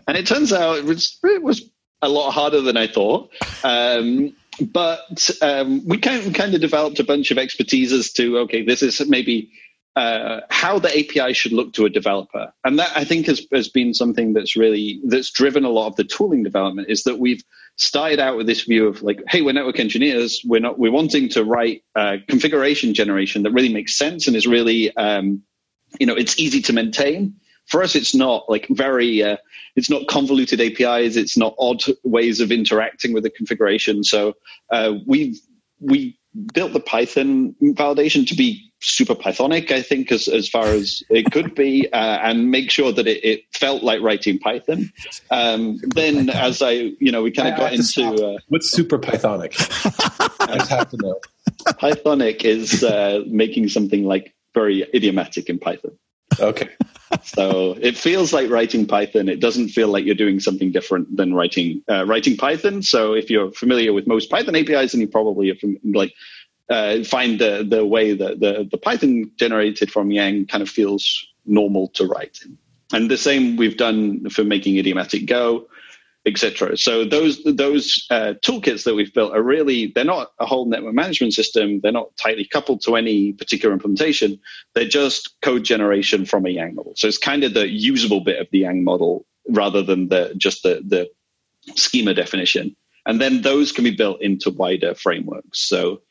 [0.09, 1.63] and it turns out it was it was
[2.03, 3.31] a lot harder than I thought.
[3.63, 8.39] Um, but um, we kind of, kind of developed a bunch of expertise as to
[8.39, 9.53] okay, this is maybe
[9.95, 13.69] uh, how the API should look to a developer, and that I think has, has
[13.69, 16.89] been something that's really that's driven a lot of the tooling development.
[16.89, 17.43] Is that we've
[17.77, 21.29] started out with this view of like, hey, we're network engineers, we're not we're wanting
[21.31, 25.43] to write uh, configuration generation that really makes sense and is really um,
[26.01, 27.35] you know it's easy to maintain.
[27.67, 29.37] For us it's not like very uh,
[29.77, 34.05] it's not convoluted apis it's not odd ways of interacting with the configuration.
[34.05, 34.35] So
[34.71, 35.39] uh, we
[35.81, 36.19] we
[36.55, 41.31] built the python validation to be super pythonic i think as, as far as it
[41.31, 44.93] could be uh, and make sure that it, it, felt like writing python
[45.31, 49.55] um, then as i you know we kind of got into uh, what's super pythonic
[50.41, 51.21] i just have to know
[51.81, 55.93] pythonic is uh, making something like very idiomatic in python
[56.41, 56.69] Okay.
[57.23, 59.29] so it feels like writing Python.
[59.29, 62.83] It doesn't feel like you're doing something different than writing uh, writing Python.
[62.83, 66.15] So if you're familiar with most Python APIs, then you probably are from, like
[66.73, 71.27] uh, find the the way that the the Python generated from Yang kind of feels
[71.47, 72.39] normal to write.
[72.93, 75.67] And the same we've done for making idiomatic Go
[76.25, 76.77] etc.
[76.77, 80.95] So those those uh, toolkits that we've built are really they're not a whole network
[80.95, 81.81] management system.
[81.81, 84.39] They're not tightly coupled to any particular implementation.
[84.75, 86.93] They're just code generation from a Yang model.
[86.97, 90.63] So it's kind of the usable bit of the Yang model rather than the just
[90.63, 91.11] the the
[91.77, 92.77] schema definition.
[93.05, 95.69] And then those can be built into wider frameworks.
[95.69, 96.03] So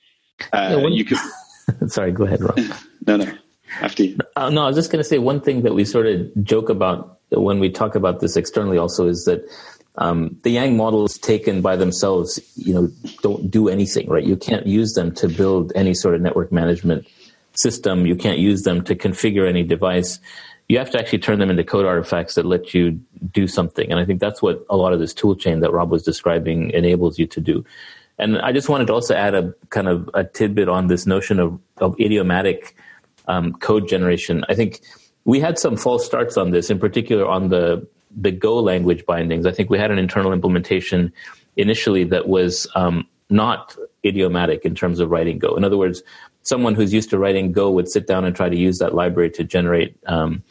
[0.53, 1.17] uh, yeah, you could.
[1.87, 2.59] Sorry, go ahead, Rob.
[3.07, 3.31] no, no.
[3.79, 4.17] After you.
[4.35, 6.69] Uh, no, I was just going to say one thing that we sort of joke
[6.69, 9.47] about when we talk about this externally also is that
[9.95, 12.89] um, the Yang models taken by themselves, you know,
[13.21, 14.23] don't do anything, right?
[14.23, 17.07] You can't use them to build any sort of network management
[17.53, 18.05] system.
[18.05, 20.19] You can't use them to configure any device.
[20.69, 23.91] You have to actually turn them into code artifacts that let you do something.
[23.91, 26.71] And I think that's what a lot of this tool chain that Rob was describing
[26.71, 27.65] enables you to do.
[28.21, 31.39] And I just wanted to also add a kind of a tidbit on this notion
[31.39, 32.75] of, of idiomatic
[33.27, 34.45] um, code generation.
[34.47, 34.81] I think
[35.25, 39.45] we had some false starts on this, in particular on the the Go language bindings.
[39.45, 41.13] I think we had an internal implementation
[41.55, 45.55] initially that was um, not idiomatic in terms of writing Go.
[45.55, 46.03] In other words,
[46.43, 49.29] someone who's used to writing Go would sit down and try to use that library
[49.31, 50.43] to generate um,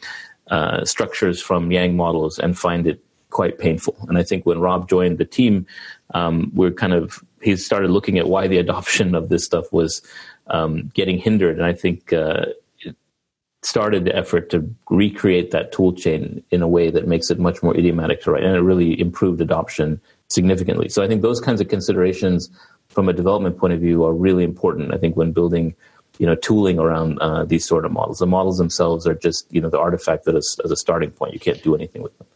[0.49, 3.95] uh, structures from Yang models and find it quite painful.
[4.09, 5.65] And I think when Rob joined the team,
[6.13, 10.01] um, we're kind of he started looking at why the adoption of this stuff was
[10.47, 11.57] um, getting hindered.
[11.57, 12.45] And I think uh,
[13.63, 17.61] started the effort to recreate that tool chain in a way that makes it much
[17.61, 20.89] more idiomatic to write, and it really improved adoption significantly.
[20.89, 22.49] So I think those kinds of considerations
[22.89, 24.93] from a development point of view are really important.
[24.93, 25.75] I think when building,
[26.17, 29.61] you know, tooling around uh, these sort of models, the models themselves are just you
[29.61, 31.33] know the artifact that is as a starting point.
[31.33, 32.27] You can't do anything with them.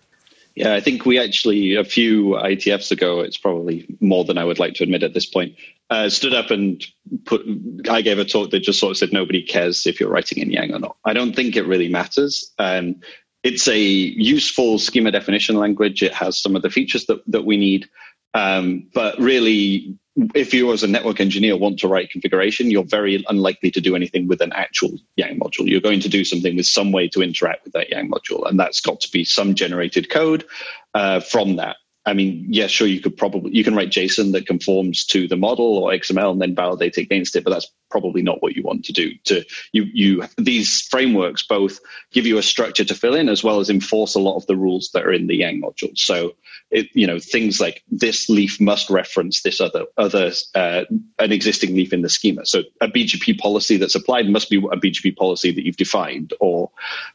[0.56, 4.58] Yeah, I think we actually, a few IETFs ago, it's probably more than I would
[4.58, 5.56] like to admit at this point,
[5.90, 6.84] uh, stood up and
[7.26, 7.46] put,
[7.90, 10.52] I gave a talk that just sort of said nobody cares if you're writing in
[10.52, 10.98] Yang or not.
[11.04, 12.54] I don't think it really matters.
[12.58, 13.02] Um,
[13.44, 16.02] it's a useful schema definition language.
[16.02, 17.90] It has some of the features that, that we need.
[18.34, 19.98] Um, but really,
[20.34, 23.96] if you as a network engineer want to write configuration, you're very unlikely to do
[23.96, 25.68] anything with an actual Yang module.
[25.68, 28.60] You're going to do something with some way to interact with that Yang module, and
[28.60, 30.46] that's got to be some generated code
[30.94, 31.78] uh, from that.
[32.08, 35.36] I mean, yeah, sure, you could probably you can write JSON that conforms to the
[35.36, 38.86] model or XML and then validate against it, but that's probably not what you want
[38.86, 39.14] to do.
[39.26, 41.80] To you, you these frameworks both
[42.12, 44.56] give you a structure to fill in as well as enforce a lot of the
[44.56, 45.98] rules that are in the Yang module.
[45.98, 46.36] So,
[46.70, 50.84] it, you know, things like this leaf must reference this other other uh,
[51.18, 52.46] an existing leaf in the schema.
[52.46, 56.70] So, a BGP policy that's applied must be a BGP policy that you've defined, or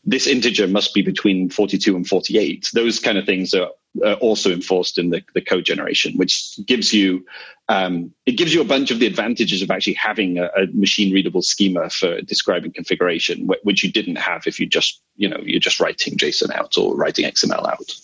[0.04, 2.70] this integer must be between 42 and 48.
[2.72, 3.68] Those kind of things are
[4.04, 7.24] uh, also enforced in the, the code generation, which gives you
[7.68, 11.12] um, it gives you a bunch of the advantages of actually having a, a machine
[11.12, 15.38] readable schema for describing configuration, wh- which you didn't have if you just you know
[15.42, 17.94] you're just writing JSON out or writing XML out.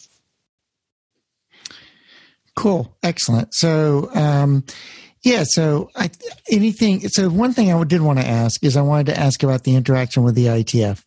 [2.54, 3.54] Cool, excellent.
[3.54, 4.10] So.
[4.14, 4.64] Um,
[5.26, 5.42] yeah.
[5.44, 6.08] So I,
[6.48, 9.64] anything, so one thing I did want to ask is I wanted to ask about
[9.64, 11.02] the interaction with the IETF.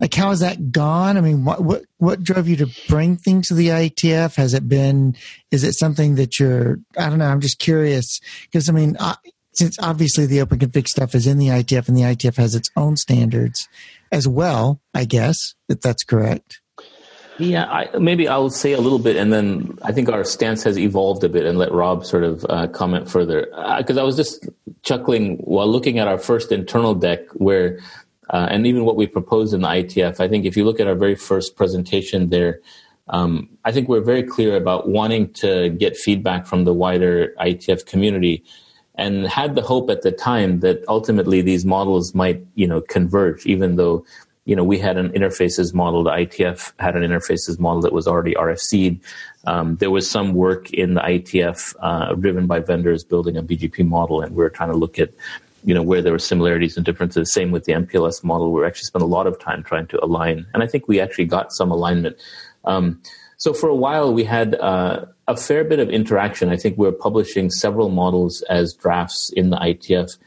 [0.00, 1.16] Like, how has that gone?
[1.16, 4.34] I mean, what, what, what drove you to bring things to the IETF?
[4.34, 5.14] Has it been,
[5.52, 9.14] is it something that you're, I don't know, I'm just curious because I mean, I,
[9.52, 12.70] since obviously the open config stuff is in the IETF and the IETF has its
[12.76, 13.68] own standards
[14.10, 15.36] as well, I guess,
[15.68, 16.59] if that's correct.
[17.40, 20.78] Yeah, I, maybe I'll say a little bit, and then I think our stance has
[20.78, 23.46] evolved a bit, and let Rob sort of uh, comment further.
[23.78, 24.46] Because uh, I was just
[24.82, 27.80] chuckling while looking at our first internal deck, where
[28.28, 30.20] uh, and even what we proposed in the IETF.
[30.20, 32.60] I think if you look at our very first presentation there,
[33.08, 37.86] um, I think we're very clear about wanting to get feedback from the wider IETF
[37.86, 38.44] community,
[38.96, 43.46] and had the hope at the time that ultimately these models might, you know, converge,
[43.46, 44.04] even though
[44.44, 46.04] you know, we had an interfaces model.
[46.04, 49.00] The IETF had an interfaces model that was already RFC'd.
[49.46, 53.86] Um, there was some work in the IETF uh, driven by vendors building a BGP
[53.86, 55.10] model, and we are trying to look at,
[55.64, 57.32] you know, where there were similarities and differences.
[57.32, 58.52] Same with the MPLS model.
[58.52, 61.26] We actually spent a lot of time trying to align, and I think we actually
[61.26, 62.16] got some alignment.
[62.64, 63.00] Um,
[63.36, 66.50] so for a while, we had uh, a fair bit of interaction.
[66.50, 70.18] I think we were publishing several models as drafts in the IETF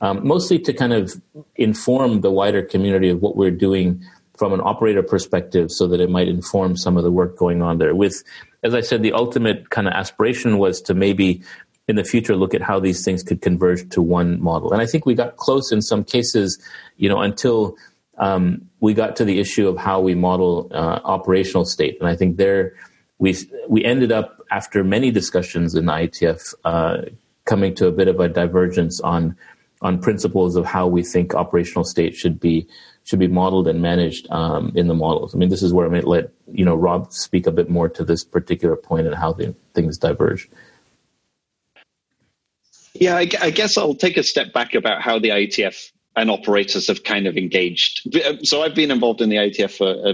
[0.00, 1.20] um, mostly to kind of
[1.56, 4.02] inform the wider community of what we're doing
[4.36, 7.78] from an operator perspective so that it might inform some of the work going on
[7.78, 7.94] there.
[7.94, 8.22] With,
[8.62, 11.42] as I said, the ultimate kind of aspiration was to maybe
[11.88, 14.72] in the future look at how these things could converge to one model.
[14.72, 16.58] And I think we got close in some cases,
[16.96, 17.76] you know, until
[18.20, 22.14] um, we got to the issue of how we model uh, operational state, and I
[22.14, 22.74] think there
[23.18, 23.34] we
[23.68, 26.96] we ended up after many discussions in the IETF uh,
[27.46, 29.36] coming to a bit of a divergence on
[29.82, 32.66] on principles of how we think operational state should be
[33.04, 35.34] should be modeled and managed um, in the models.
[35.34, 37.88] I mean, this is where I might let you know Rob speak a bit more
[37.88, 40.48] to this particular point and how the, things diverge.
[42.94, 46.88] Yeah, I, I, guess I'll take a step back about how the IETF and operators
[46.88, 48.14] have kind of engaged.
[48.46, 50.12] So I've been involved in the IETF for uh,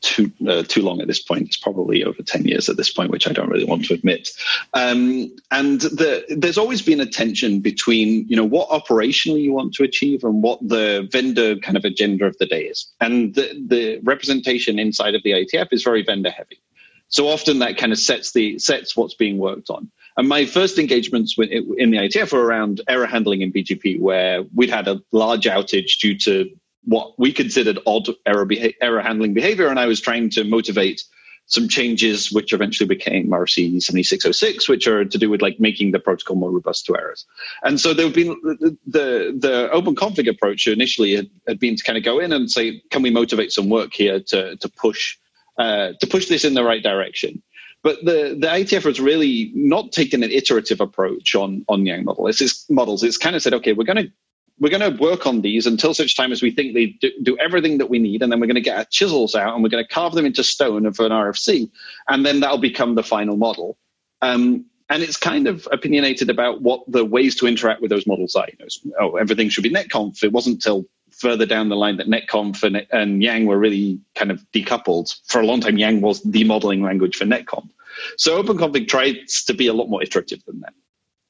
[0.00, 1.48] too uh, too long at this point.
[1.48, 4.28] It's probably over ten years at this point, which I don't really want to admit.
[4.74, 9.74] Um, and the, there's always been a tension between you know what operationally you want
[9.74, 12.86] to achieve and what the vendor kind of agenda of the day is.
[13.00, 16.60] And the, the representation inside of the IETF is very vendor heavy.
[17.08, 19.90] So often that kind of sets the sets what's being worked on.
[20.16, 24.70] And my first engagements in the IETF were around error handling in BGP, where we'd
[24.70, 26.50] had a large outage due to
[26.86, 29.68] what we considered odd error, beha- error handling behavior.
[29.68, 31.02] And I was trying to motivate
[31.46, 36.00] some changes, which eventually became RFC 7606, which are to do with like making the
[36.00, 37.24] protocol more robust to errors.
[37.62, 41.76] And so there have been the, the, the open config approach initially had, had, been
[41.76, 44.68] to kind of go in and say, can we motivate some work here to, to
[44.68, 45.16] push,
[45.56, 47.42] uh, to push this in the right direction?
[47.84, 52.26] But the, the IETF has really not taken an iterative approach on, on Yang model.
[52.26, 53.04] It's, it's models.
[53.04, 54.12] It's kind of said, okay, we're going to
[54.58, 57.38] we're going to work on these until such time as we think they do, do
[57.38, 59.68] everything that we need, and then we're going to get our chisels out and we're
[59.68, 61.70] going to carve them into stone for an RFC,
[62.08, 63.76] and then that'll become the final model.
[64.22, 68.36] Um, and it's kind of opinionated about what the ways to interact with those models
[68.36, 68.46] are.
[68.46, 70.22] You know, oh, everything should be netconf.
[70.22, 74.30] It wasn't until further down the line that netconf and, and Yang were really kind
[74.30, 75.18] of decoupled.
[75.26, 77.68] For a long time, Yang was the modeling language for netconf.
[78.16, 80.74] So OpenConfig tries to be a lot more iterative than that.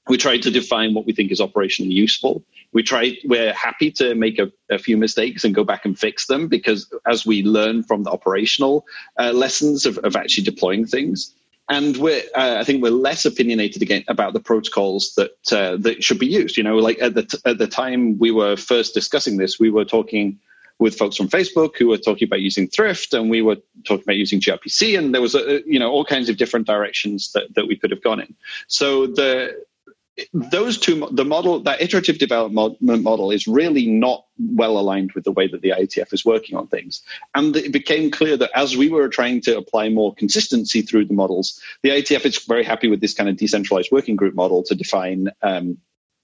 [0.08, 2.44] We try to define what we think is operationally useful.
[2.72, 6.26] We try we're happy to make a, a, few mistakes and go back and fix
[6.26, 8.84] them because as we learn from the operational
[9.18, 11.34] uh, lessons of, of, actually deploying things.
[11.68, 16.04] And we're uh, i think we're less opinionated again about the protocols that uh, that
[16.04, 16.56] should be used.
[16.56, 19.70] You know like at the t- at the time we were first discussing this we
[19.70, 20.38] were talking
[20.78, 24.16] with folks from Facebook who were talking about using Thrift, and we were talking about
[24.16, 27.66] using gRPC, and there was a, you know all kinds of different directions that, that
[27.66, 28.34] we could have gone in.
[28.68, 29.56] So the
[30.32, 35.32] those two, the model, that iterative development model is really not well aligned with the
[35.32, 37.02] way that the IETF is working on things.
[37.34, 41.14] And it became clear that as we were trying to apply more consistency through the
[41.14, 44.74] models, the IETF is very happy with this kind of decentralized working group model to
[44.74, 45.78] define um,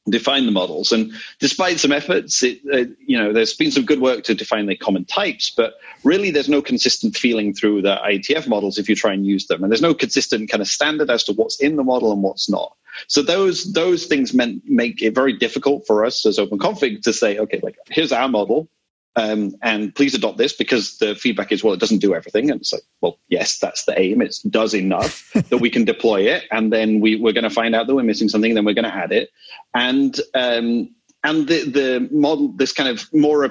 [0.09, 0.91] define the models.
[0.91, 4.67] And despite some efforts, it, uh, you know, there's been some good work to define
[4.67, 8.97] the common types, but really there's no consistent feeling through the IETF models if you
[8.97, 9.63] try and use them.
[9.63, 12.51] And there's no consistent kind of standard as to what's in the model and what's
[12.51, 12.75] not.
[13.07, 17.13] So those those things meant make it very difficult for us as open OpenConfig to
[17.13, 18.69] say, okay, like here's our model,
[19.15, 22.51] um, and please adopt this because the feedback is, well, it doesn't do everything.
[22.51, 24.23] And it's like, well, yes, that's the aim.
[24.23, 27.75] It does enough that we can deploy it, and then we, we're going to find
[27.75, 29.31] out that we're missing something, and then we're going to add it.
[29.75, 30.95] And um,
[31.25, 33.45] and the the model, this kind of more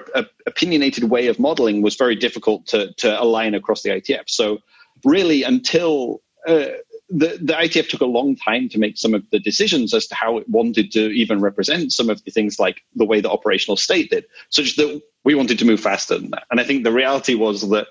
[0.45, 4.23] opinionated way of modeling, was very difficult to to align across the IETF.
[4.27, 4.59] So
[5.05, 6.65] really, until uh,
[7.11, 10.15] the, the IETF took a long time to make some of the decisions as to
[10.15, 13.75] how it wanted to even represent some of the things like the way the operational
[13.75, 16.43] state did, such that we wanted to move faster than that.
[16.49, 17.87] And I think the reality was that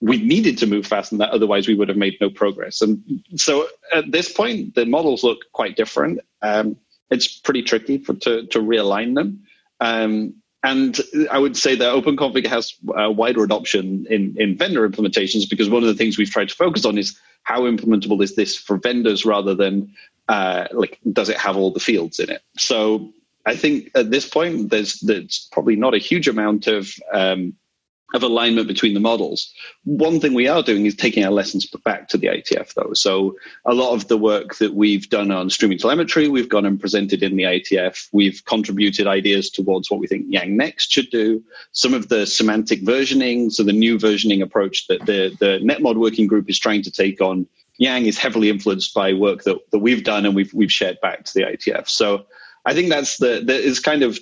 [0.00, 2.82] we needed to move faster than that, otherwise we would have made no progress.
[2.82, 3.02] And
[3.36, 6.20] so at this point, the models look quite different.
[6.42, 6.76] Um,
[7.10, 9.44] it's pretty tricky for, to, to realign them.
[9.80, 11.00] Um, and
[11.30, 15.82] I would say that OpenConfig has a wider adoption in, in vendor implementations because one
[15.82, 19.24] of the things we've tried to focus on is how implementable is this for vendors
[19.24, 19.94] rather than
[20.28, 22.42] uh, like does it have all the fields in it?
[22.56, 23.12] So
[23.46, 27.54] I think at this point there's there's probably not a huge amount of um,
[28.14, 29.52] of alignment between the models.
[29.84, 32.92] One thing we are doing is taking our lessons back to the IETF, though.
[32.94, 33.36] So
[33.66, 37.22] a lot of the work that we've done on streaming telemetry, we've gone and presented
[37.22, 38.08] in the IETF.
[38.12, 41.44] We've contributed ideas towards what we think Yang Next should do.
[41.72, 46.26] Some of the semantic versioning, so the new versioning approach that the, the NetMod working
[46.26, 47.46] group is trying to take on
[47.76, 51.24] Yang is heavily influenced by work that, that we've done and we've, we've shared back
[51.24, 51.88] to the IETF.
[51.88, 52.26] So
[52.64, 54.18] I think that's the, the kind of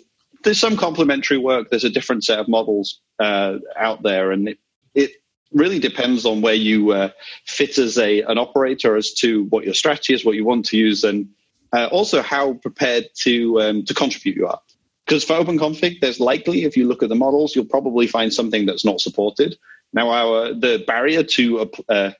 [0.46, 1.70] there's some complementary work.
[1.70, 4.58] There's a different set of models uh, out there, and it,
[4.94, 5.10] it
[5.52, 7.10] really depends on where you uh,
[7.44, 10.76] fit as a an operator as to what your strategy is, what you want to
[10.76, 11.28] use, and
[11.72, 14.60] uh, also how prepared to um, to contribute you are.
[15.04, 18.66] Because for OpenConfig, there's likely, if you look at the models, you'll probably find something
[18.66, 19.56] that's not supported.
[19.92, 22.10] Now, our the barrier to uh,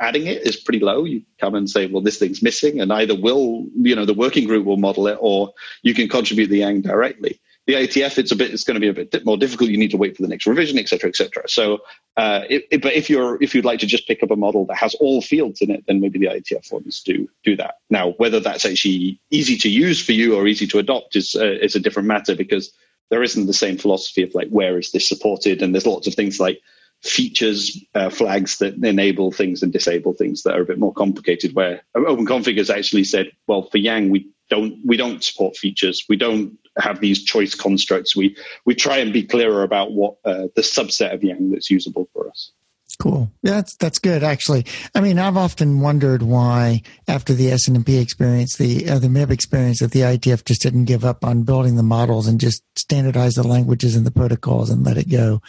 [0.00, 1.04] adding it is pretty low.
[1.04, 4.48] You come and say, well, this thing's missing, and either will, you know, the working
[4.48, 5.52] group will model it, or
[5.82, 7.40] you can contribute the Yang directly.
[7.66, 9.70] The IETF, it's a bit, it's going to be a bit more difficult.
[9.70, 11.48] You need to wait for the next revision, et cetera, et cetera.
[11.48, 11.78] So,
[12.16, 14.64] uh, it, it, but if you're, if you'd like to just pick up a model
[14.66, 17.74] that has all fields in it, then maybe the IETF ones do do that.
[17.88, 21.58] Now, whether that's actually easy to use for you or easy to adopt is uh,
[21.60, 22.72] is a different matter because
[23.10, 26.14] there isn't the same philosophy of like where is this supported, and there's lots of
[26.14, 26.60] things like
[27.02, 31.54] features uh, flags that enable things and disable things that are a bit more complicated.
[31.54, 36.04] Where OpenConfig has actually said, well, for Yang we don't we don't support features.
[36.08, 38.14] We don't have these choice constructs.
[38.14, 38.36] We
[38.66, 42.28] we try and be clearer about what uh, the subset of Yang that's usable for
[42.28, 42.52] us.
[42.98, 43.30] Cool.
[43.42, 44.66] Yeah, that's that's good actually.
[44.94, 49.78] I mean, I've often wondered why after the SNMP experience, the uh, the MIB experience,
[49.78, 53.46] that the IETF just didn't give up on building the models and just standardize the
[53.46, 55.40] languages and the protocols and let it go.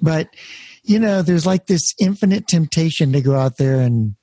[0.00, 0.28] But
[0.82, 4.16] you know, there's like this infinite temptation to go out there and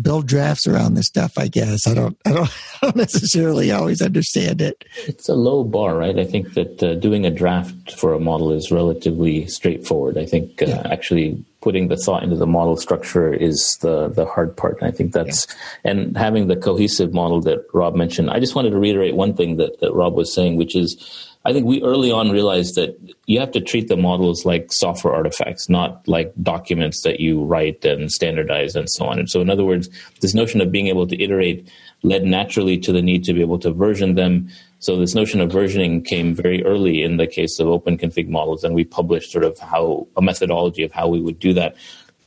[0.00, 1.36] build drafts around this stuff.
[1.36, 2.50] I guess I don't, I don't,
[2.82, 4.84] I don't necessarily always understand it.
[5.06, 6.18] It's a low bar, right?
[6.18, 10.16] I think that uh, doing a draft for a model is relatively straightforward.
[10.16, 10.82] I think uh, yeah.
[10.90, 14.80] actually putting the thought into the model structure is the the hard part.
[14.80, 15.46] And I think that's
[15.84, 15.92] yeah.
[15.92, 18.30] and having the cohesive model that Rob mentioned.
[18.30, 20.96] I just wanted to reiterate one thing that, that Rob was saying, which is
[21.44, 25.12] I think we early on realized that you have to treat the models like software
[25.12, 29.18] artifacts, not like documents that you write and standardize and so on.
[29.18, 29.88] And so, in other words,
[30.20, 31.68] this notion of being able to iterate
[32.04, 34.48] led naturally to the need to be able to version them.
[34.78, 38.62] So, this notion of versioning came very early in the case of open config models,
[38.62, 41.74] and we published sort of how a methodology of how we would do that.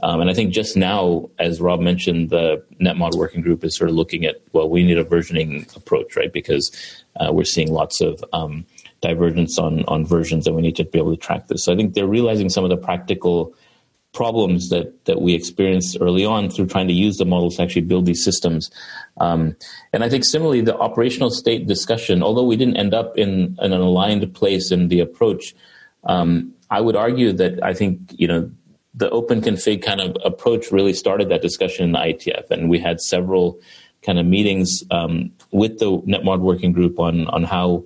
[0.02, 3.90] Um, and I think just now, as Rob mentioned, the NetMod working group is sort
[3.90, 6.34] of looking at well, we need a versioning approach, right?
[6.34, 6.70] Because
[7.16, 8.66] uh, we're seeing lots of um,
[9.06, 11.66] divergence on on versions, and we need to be able to track this.
[11.66, 13.54] So I think they're realizing some of the practical
[14.16, 17.88] problems that that we experienced early on through trying to use the models to actually
[17.92, 18.72] build these systems.
[19.18, 19.56] Um,
[19.94, 23.74] and I think similarly, the operational state discussion, although we didn't end up in, in
[23.74, 25.54] an aligned place in the approach,
[26.06, 28.50] um, I would argue that I think you know
[28.96, 32.80] the open config kind of approach really started that discussion in the IETF, and we
[32.80, 33.60] had several
[34.02, 37.84] kind of meetings um, with the NetMod working group on on how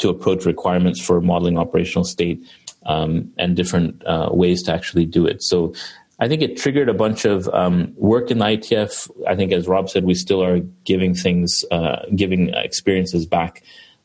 [0.00, 2.44] to approach requirements for modeling operational state
[2.86, 5.42] um, and different uh, ways to actually do it.
[5.42, 5.74] So
[6.18, 9.10] I think it triggered a bunch of um, work in the IETF.
[9.26, 13.62] I think, as Rob said, we still are giving things, uh, giving experiences back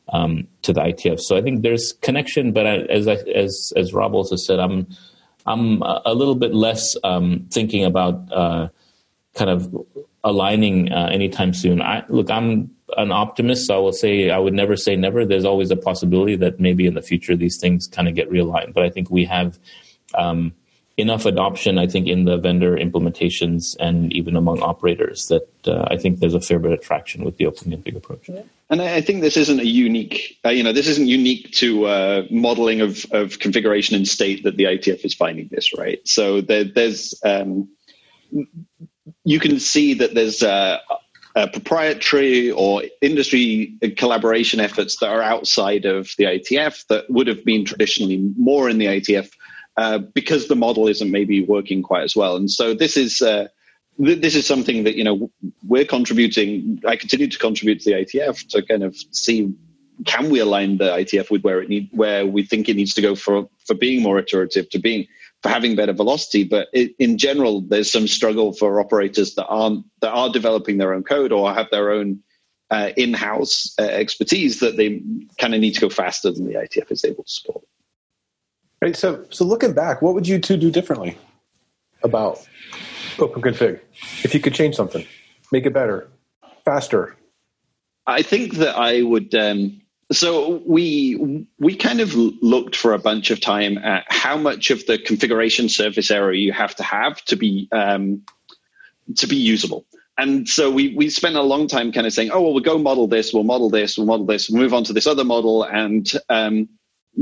[0.08, 1.20] um, to the IETF.
[1.20, 4.86] So I think there's connection, but as as as Rob also said, I'm
[5.46, 8.68] I'm a little bit less um, thinking about uh,
[9.34, 9.74] kind of
[10.24, 11.82] aligning uh, anytime soon.
[11.82, 15.24] I look, I'm an optimist, so I will say I would never say never.
[15.24, 18.74] There's always a possibility that maybe in the future these things kind of get realigned.
[18.74, 19.58] But I think we have
[20.14, 20.52] um,
[20.96, 25.96] enough adoption, I think, in the vendor implementations and even among operators that uh, I
[25.96, 28.30] think there's a fair bit of traction with the open config approach.
[28.70, 32.22] And I think this isn't a unique, uh, you know, this isn't unique to uh,
[32.30, 36.00] modeling of, of configuration and state that the IETF is finding this, right?
[36.04, 37.68] So there, there's, um,
[39.24, 40.42] you can see that there's
[41.36, 47.44] uh, proprietary or industry collaboration efforts that are outside of the IETF that would have
[47.44, 49.30] been traditionally more in the IETF
[49.76, 52.36] uh, because the model isn't maybe working quite as well.
[52.36, 53.48] And so this is uh,
[54.02, 55.30] th- this is something that you know
[55.62, 56.80] we're contributing.
[56.86, 59.54] I continue to contribute to the IETF to kind of see
[60.06, 63.02] can we align the IETF with where it need where we think it needs to
[63.02, 65.06] go for for being more iterative to being
[65.42, 66.44] for having better velocity.
[66.44, 70.94] But it, in general, there's some struggle for operators that aren't that are developing their
[70.94, 72.20] own code or have their own
[72.70, 75.02] uh, in-house uh, expertise that they
[75.38, 77.64] kind of need to go faster than the IETF is able to support.
[78.82, 78.96] Right.
[78.96, 81.16] So, so looking back, what would you two do differently
[82.02, 82.46] about
[83.16, 83.80] OpenConfig
[84.24, 85.06] if you could change something,
[85.52, 86.08] make it better,
[86.64, 87.16] faster?
[88.06, 89.34] I think that I would.
[89.34, 89.82] Um,
[90.12, 94.86] so we we kind of looked for a bunch of time at how much of
[94.86, 98.22] the configuration surface area you have to have to be um,
[99.16, 99.84] to be usable.
[100.18, 102.78] And so we we spent a long time kind of saying, oh well, we'll go
[102.78, 105.64] model this, we'll model this, we'll model this, we'll move on to this other model,
[105.64, 106.68] and um,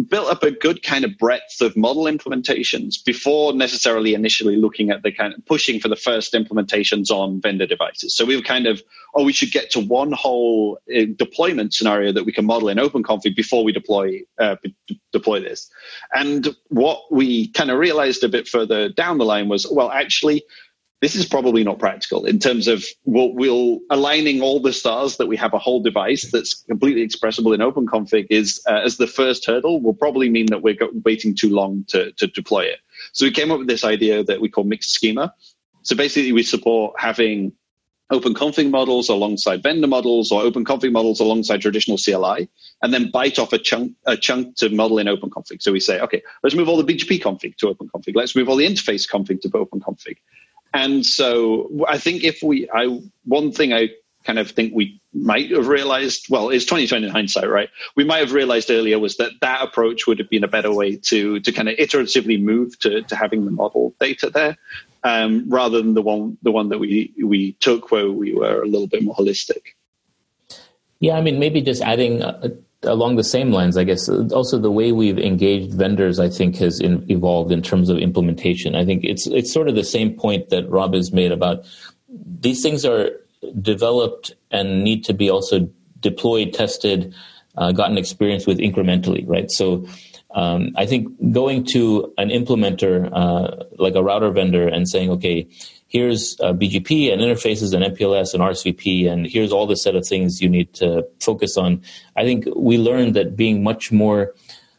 [0.09, 5.03] built up a good kind of breadth of model implementations before necessarily initially looking at
[5.03, 8.17] the kind of pushing for the first implementations on vendor devices.
[8.17, 8.83] So we were kind of,
[9.15, 12.79] oh, we should get to one whole uh, deployment scenario that we can model in
[12.79, 14.57] OpenConfig before we deploy uh,
[15.13, 15.71] deploy this.
[16.13, 20.43] And what we kind of realized a bit further down the line was, well, actually,
[21.05, 25.27] this is probably not practical in terms of we'll, we'll, aligning all the stars that
[25.27, 29.07] we have a whole device that's completely expressible in open config is uh, as the
[29.07, 32.79] first hurdle will probably mean that we're waiting too long to, to deploy it
[33.13, 35.31] so we came up with this idea that we call mixed schema
[35.83, 37.53] so basically we support having
[38.11, 42.49] open config models alongside vendor models or open config models alongside traditional CLI,
[42.83, 45.63] and then bite off a chunk a chunk to model in open config.
[45.63, 48.15] So we say, okay, let's move all the BGP config to open config.
[48.15, 50.17] Let's move all the interface config to open config.
[50.75, 53.91] And so I think if we, I one thing I
[54.25, 57.69] kind of think we might have realized well it's 2020 in hindsight right?
[57.95, 60.97] We might have realized earlier was that that approach would have been a better way
[60.97, 64.57] to to kind of iteratively move to, to having the model data there
[65.05, 68.67] um, rather than the one the one that we we took where we were a
[68.67, 69.75] little bit more holistic.
[70.99, 72.23] Yeah i mean maybe just adding
[72.85, 76.81] along the same lines i guess also the way we've engaged vendors i think has
[76.81, 80.51] in, evolved in terms of implementation i think it's it's sort of the same point
[80.51, 81.65] that rob has made about
[82.41, 83.11] these things are
[83.61, 85.69] developed and need to be also
[86.01, 87.15] deployed, tested,
[87.57, 89.51] uh, gotten experience with incrementally, right?
[89.51, 89.87] So
[90.35, 95.49] um, I think going to an implementer uh, like a router vendor and saying, okay,
[95.95, 100.05] here's uh, BGP and interfaces and MPLS and RSVP, and here's all the set of
[100.05, 101.83] things you need to focus on.
[102.17, 104.35] I think we learned that being much more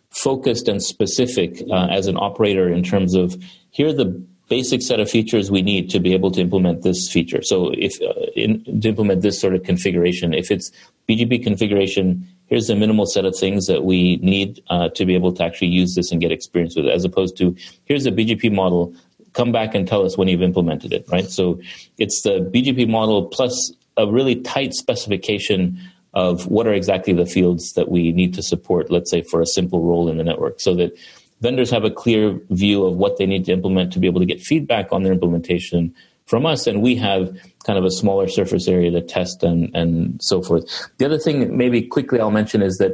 [0.10, 3.42] focused and specific uh, as an operator in terms of
[3.72, 7.10] here are the basic set of features we need to be able to implement this
[7.12, 7.42] feature.
[7.42, 10.70] So if uh, in, to implement this sort of configuration, if it's
[11.08, 15.32] BGP configuration, here's the minimal set of things that we need uh, to be able
[15.34, 17.56] to actually use this and get experience with it, as opposed to
[17.86, 18.94] here's a BGP model,
[19.36, 21.30] come back and tell us when you've implemented it, right?
[21.30, 21.60] So
[21.98, 25.80] it's the BGP model plus a really tight specification
[26.14, 29.46] of what are exactly the fields that we need to support, let's say for a
[29.46, 30.98] simple role in the network, so that
[31.42, 34.26] vendors have a clear view of what they need to implement to be able to
[34.26, 35.94] get feedback on their implementation
[36.26, 40.20] from us, and we have kind of a smaller surface area to test and, and
[40.24, 40.64] so forth.
[40.98, 42.94] The other thing, maybe quickly, I'll mention is that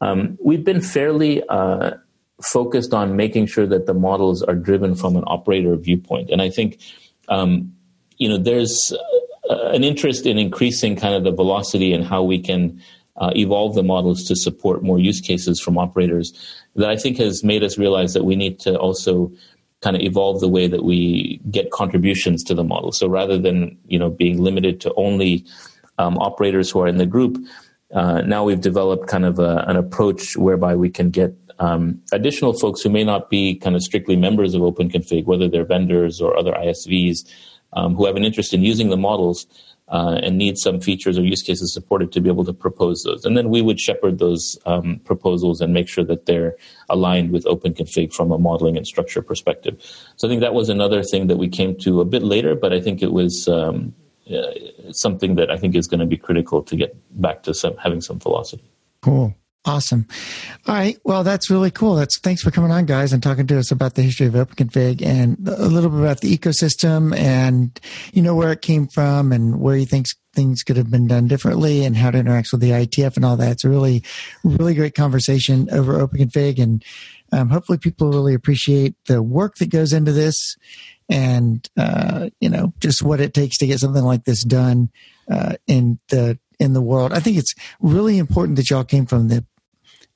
[0.00, 1.92] um, we've been fairly uh,
[2.42, 6.50] focused on making sure that the models are driven from an operator viewpoint, and I
[6.50, 6.80] think
[7.28, 7.72] um,
[8.16, 8.92] you know there's
[9.48, 12.80] uh, an interest in increasing kind of the velocity and how we can
[13.16, 16.32] uh, evolve the models to support more use cases from operators
[16.76, 19.32] that I think has made us realize that we need to also
[19.82, 22.92] kind of evolve the way that we get contributions to the model.
[22.92, 25.44] So rather than you know being limited to only
[25.98, 27.38] um, operators who are in the group,
[27.94, 32.54] uh, now we've developed kind of a, an approach whereby we can get um, additional
[32.54, 36.36] folks who may not be kind of strictly members of OpenConfig, whether they're vendors or
[36.36, 37.30] other ISVs,
[37.74, 39.46] um, who have an interest in using the models
[39.88, 43.24] uh, and need some features or use cases supported to be able to propose those.
[43.24, 46.56] And then we would shepherd those um, proposals and make sure that they're
[46.88, 49.80] aligned with OpenConfig from a modeling and structure perspective.
[50.16, 52.72] So I think that was another thing that we came to a bit later, but
[52.72, 53.94] I think it was um,
[54.32, 57.76] uh, something that I think is going to be critical to get back to some,
[57.76, 58.64] having some velocity.
[59.02, 59.34] Cool.
[59.66, 60.06] Awesome.
[60.66, 60.96] All right.
[61.04, 61.94] Well, that's really cool.
[61.94, 65.02] That's thanks for coming on, guys, and talking to us about the history of OpenConfig
[65.02, 67.78] and a little bit about the ecosystem and
[68.14, 71.28] you know where it came from and where you think things could have been done
[71.28, 73.52] differently and how to interact with the IETF and all that.
[73.52, 74.02] It's a really,
[74.44, 76.82] really great conversation over OpenConfig, and
[77.30, 80.56] um, hopefully people really appreciate the work that goes into this
[81.10, 84.88] and uh, you know just what it takes to get something like this done
[85.30, 87.12] uh, in the in the world.
[87.12, 89.44] I think it's really important that y'all came from the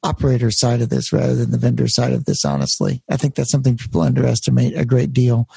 [0.05, 3.03] operator side of this rather than the vendor side of this, honestly.
[3.11, 5.49] I think that's something people underestimate a great deal.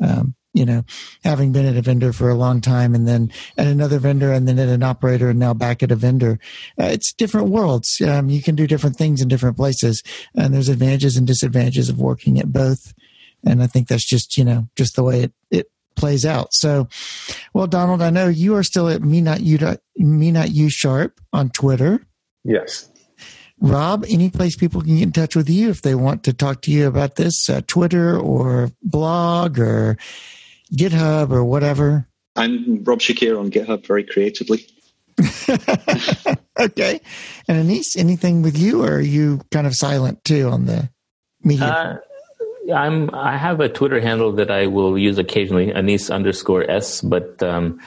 [0.00, 0.84] Um, you know,
[1.24, 4.46] having been at a vendor for a long time and then at another vendor and
[4.46, 6.38] then at an operator and now back at a vendor,
[6.80, 8.00] uh, it's different worlds.
[8.00, 10.02] Um, you can do different things in different places
[10.36, 12.94] and there's advantages and disadvantages of working at both.
[13.44, 15.43] And I think that's just, you know, just the way it, it
[15.96, 16.48] plays out.
[16.52, 16.88] So,
[17.52, 19.58] well, Donald, I know you are still at me not you
[19.96, 22.04] me not you sharp on Twitter.
[22.44, 22.90] Yes.
[23.60, 26.62] Rob, any place people can get in touch with you if they want to talk
[26.62, 29.96] to you about this, uh, Twitter or blog or
[30.74, 32.06] GitHub or whatever?
[32.36, 34.66] I'm Rob Shakir on GitHub very creatively.
[36.60, 37.00] okay.
[37.48, 40.90] And Anees, anything with you or are you kind of silent too on the
[41.42, 41.66] media?
[41.66, 41.96] Uh,
[42.72, 47.42] I'm I have a Twitter handle that I will use occasionally, Anees underscore S, but
[47.42, 47.80] um,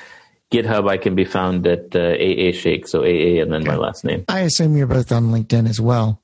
[0.51, 3.71] GitHub I can be found at uh, AA Shake, so AA and then okay.
[3.71, 4.25] my last name.
[4.27, 6.21] I assume you're both on LinkedIn as well.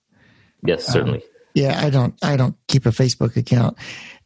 [0.65, 1.19] Yes, certainly.
[1.19, 3.77] Um, yeah, I don't I don't keep a Facebook account,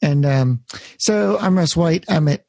[0.01, 0.63] and um,
[0.97, 2.05] so I'm Russ White.
[2.09, 2.45] I'm at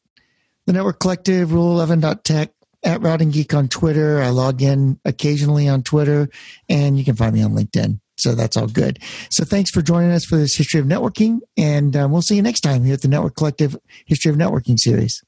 [0.67, 2.51] the Network Collective, Rule11.tech,
[2.85, 4.21] at Routing Geek on Twitter.
[4.21, 6.29] I log in occasionally on Twitter,
[6.69, 8.01] and you can find me on LinkedIn.
[8.19, 8.99] So that's all good.
[9.31, 12.43] So thanks for joining us for this History of Networking, and um, we'll see you
[12.43, 15.23] next time here at the Network Collective History of Networking series.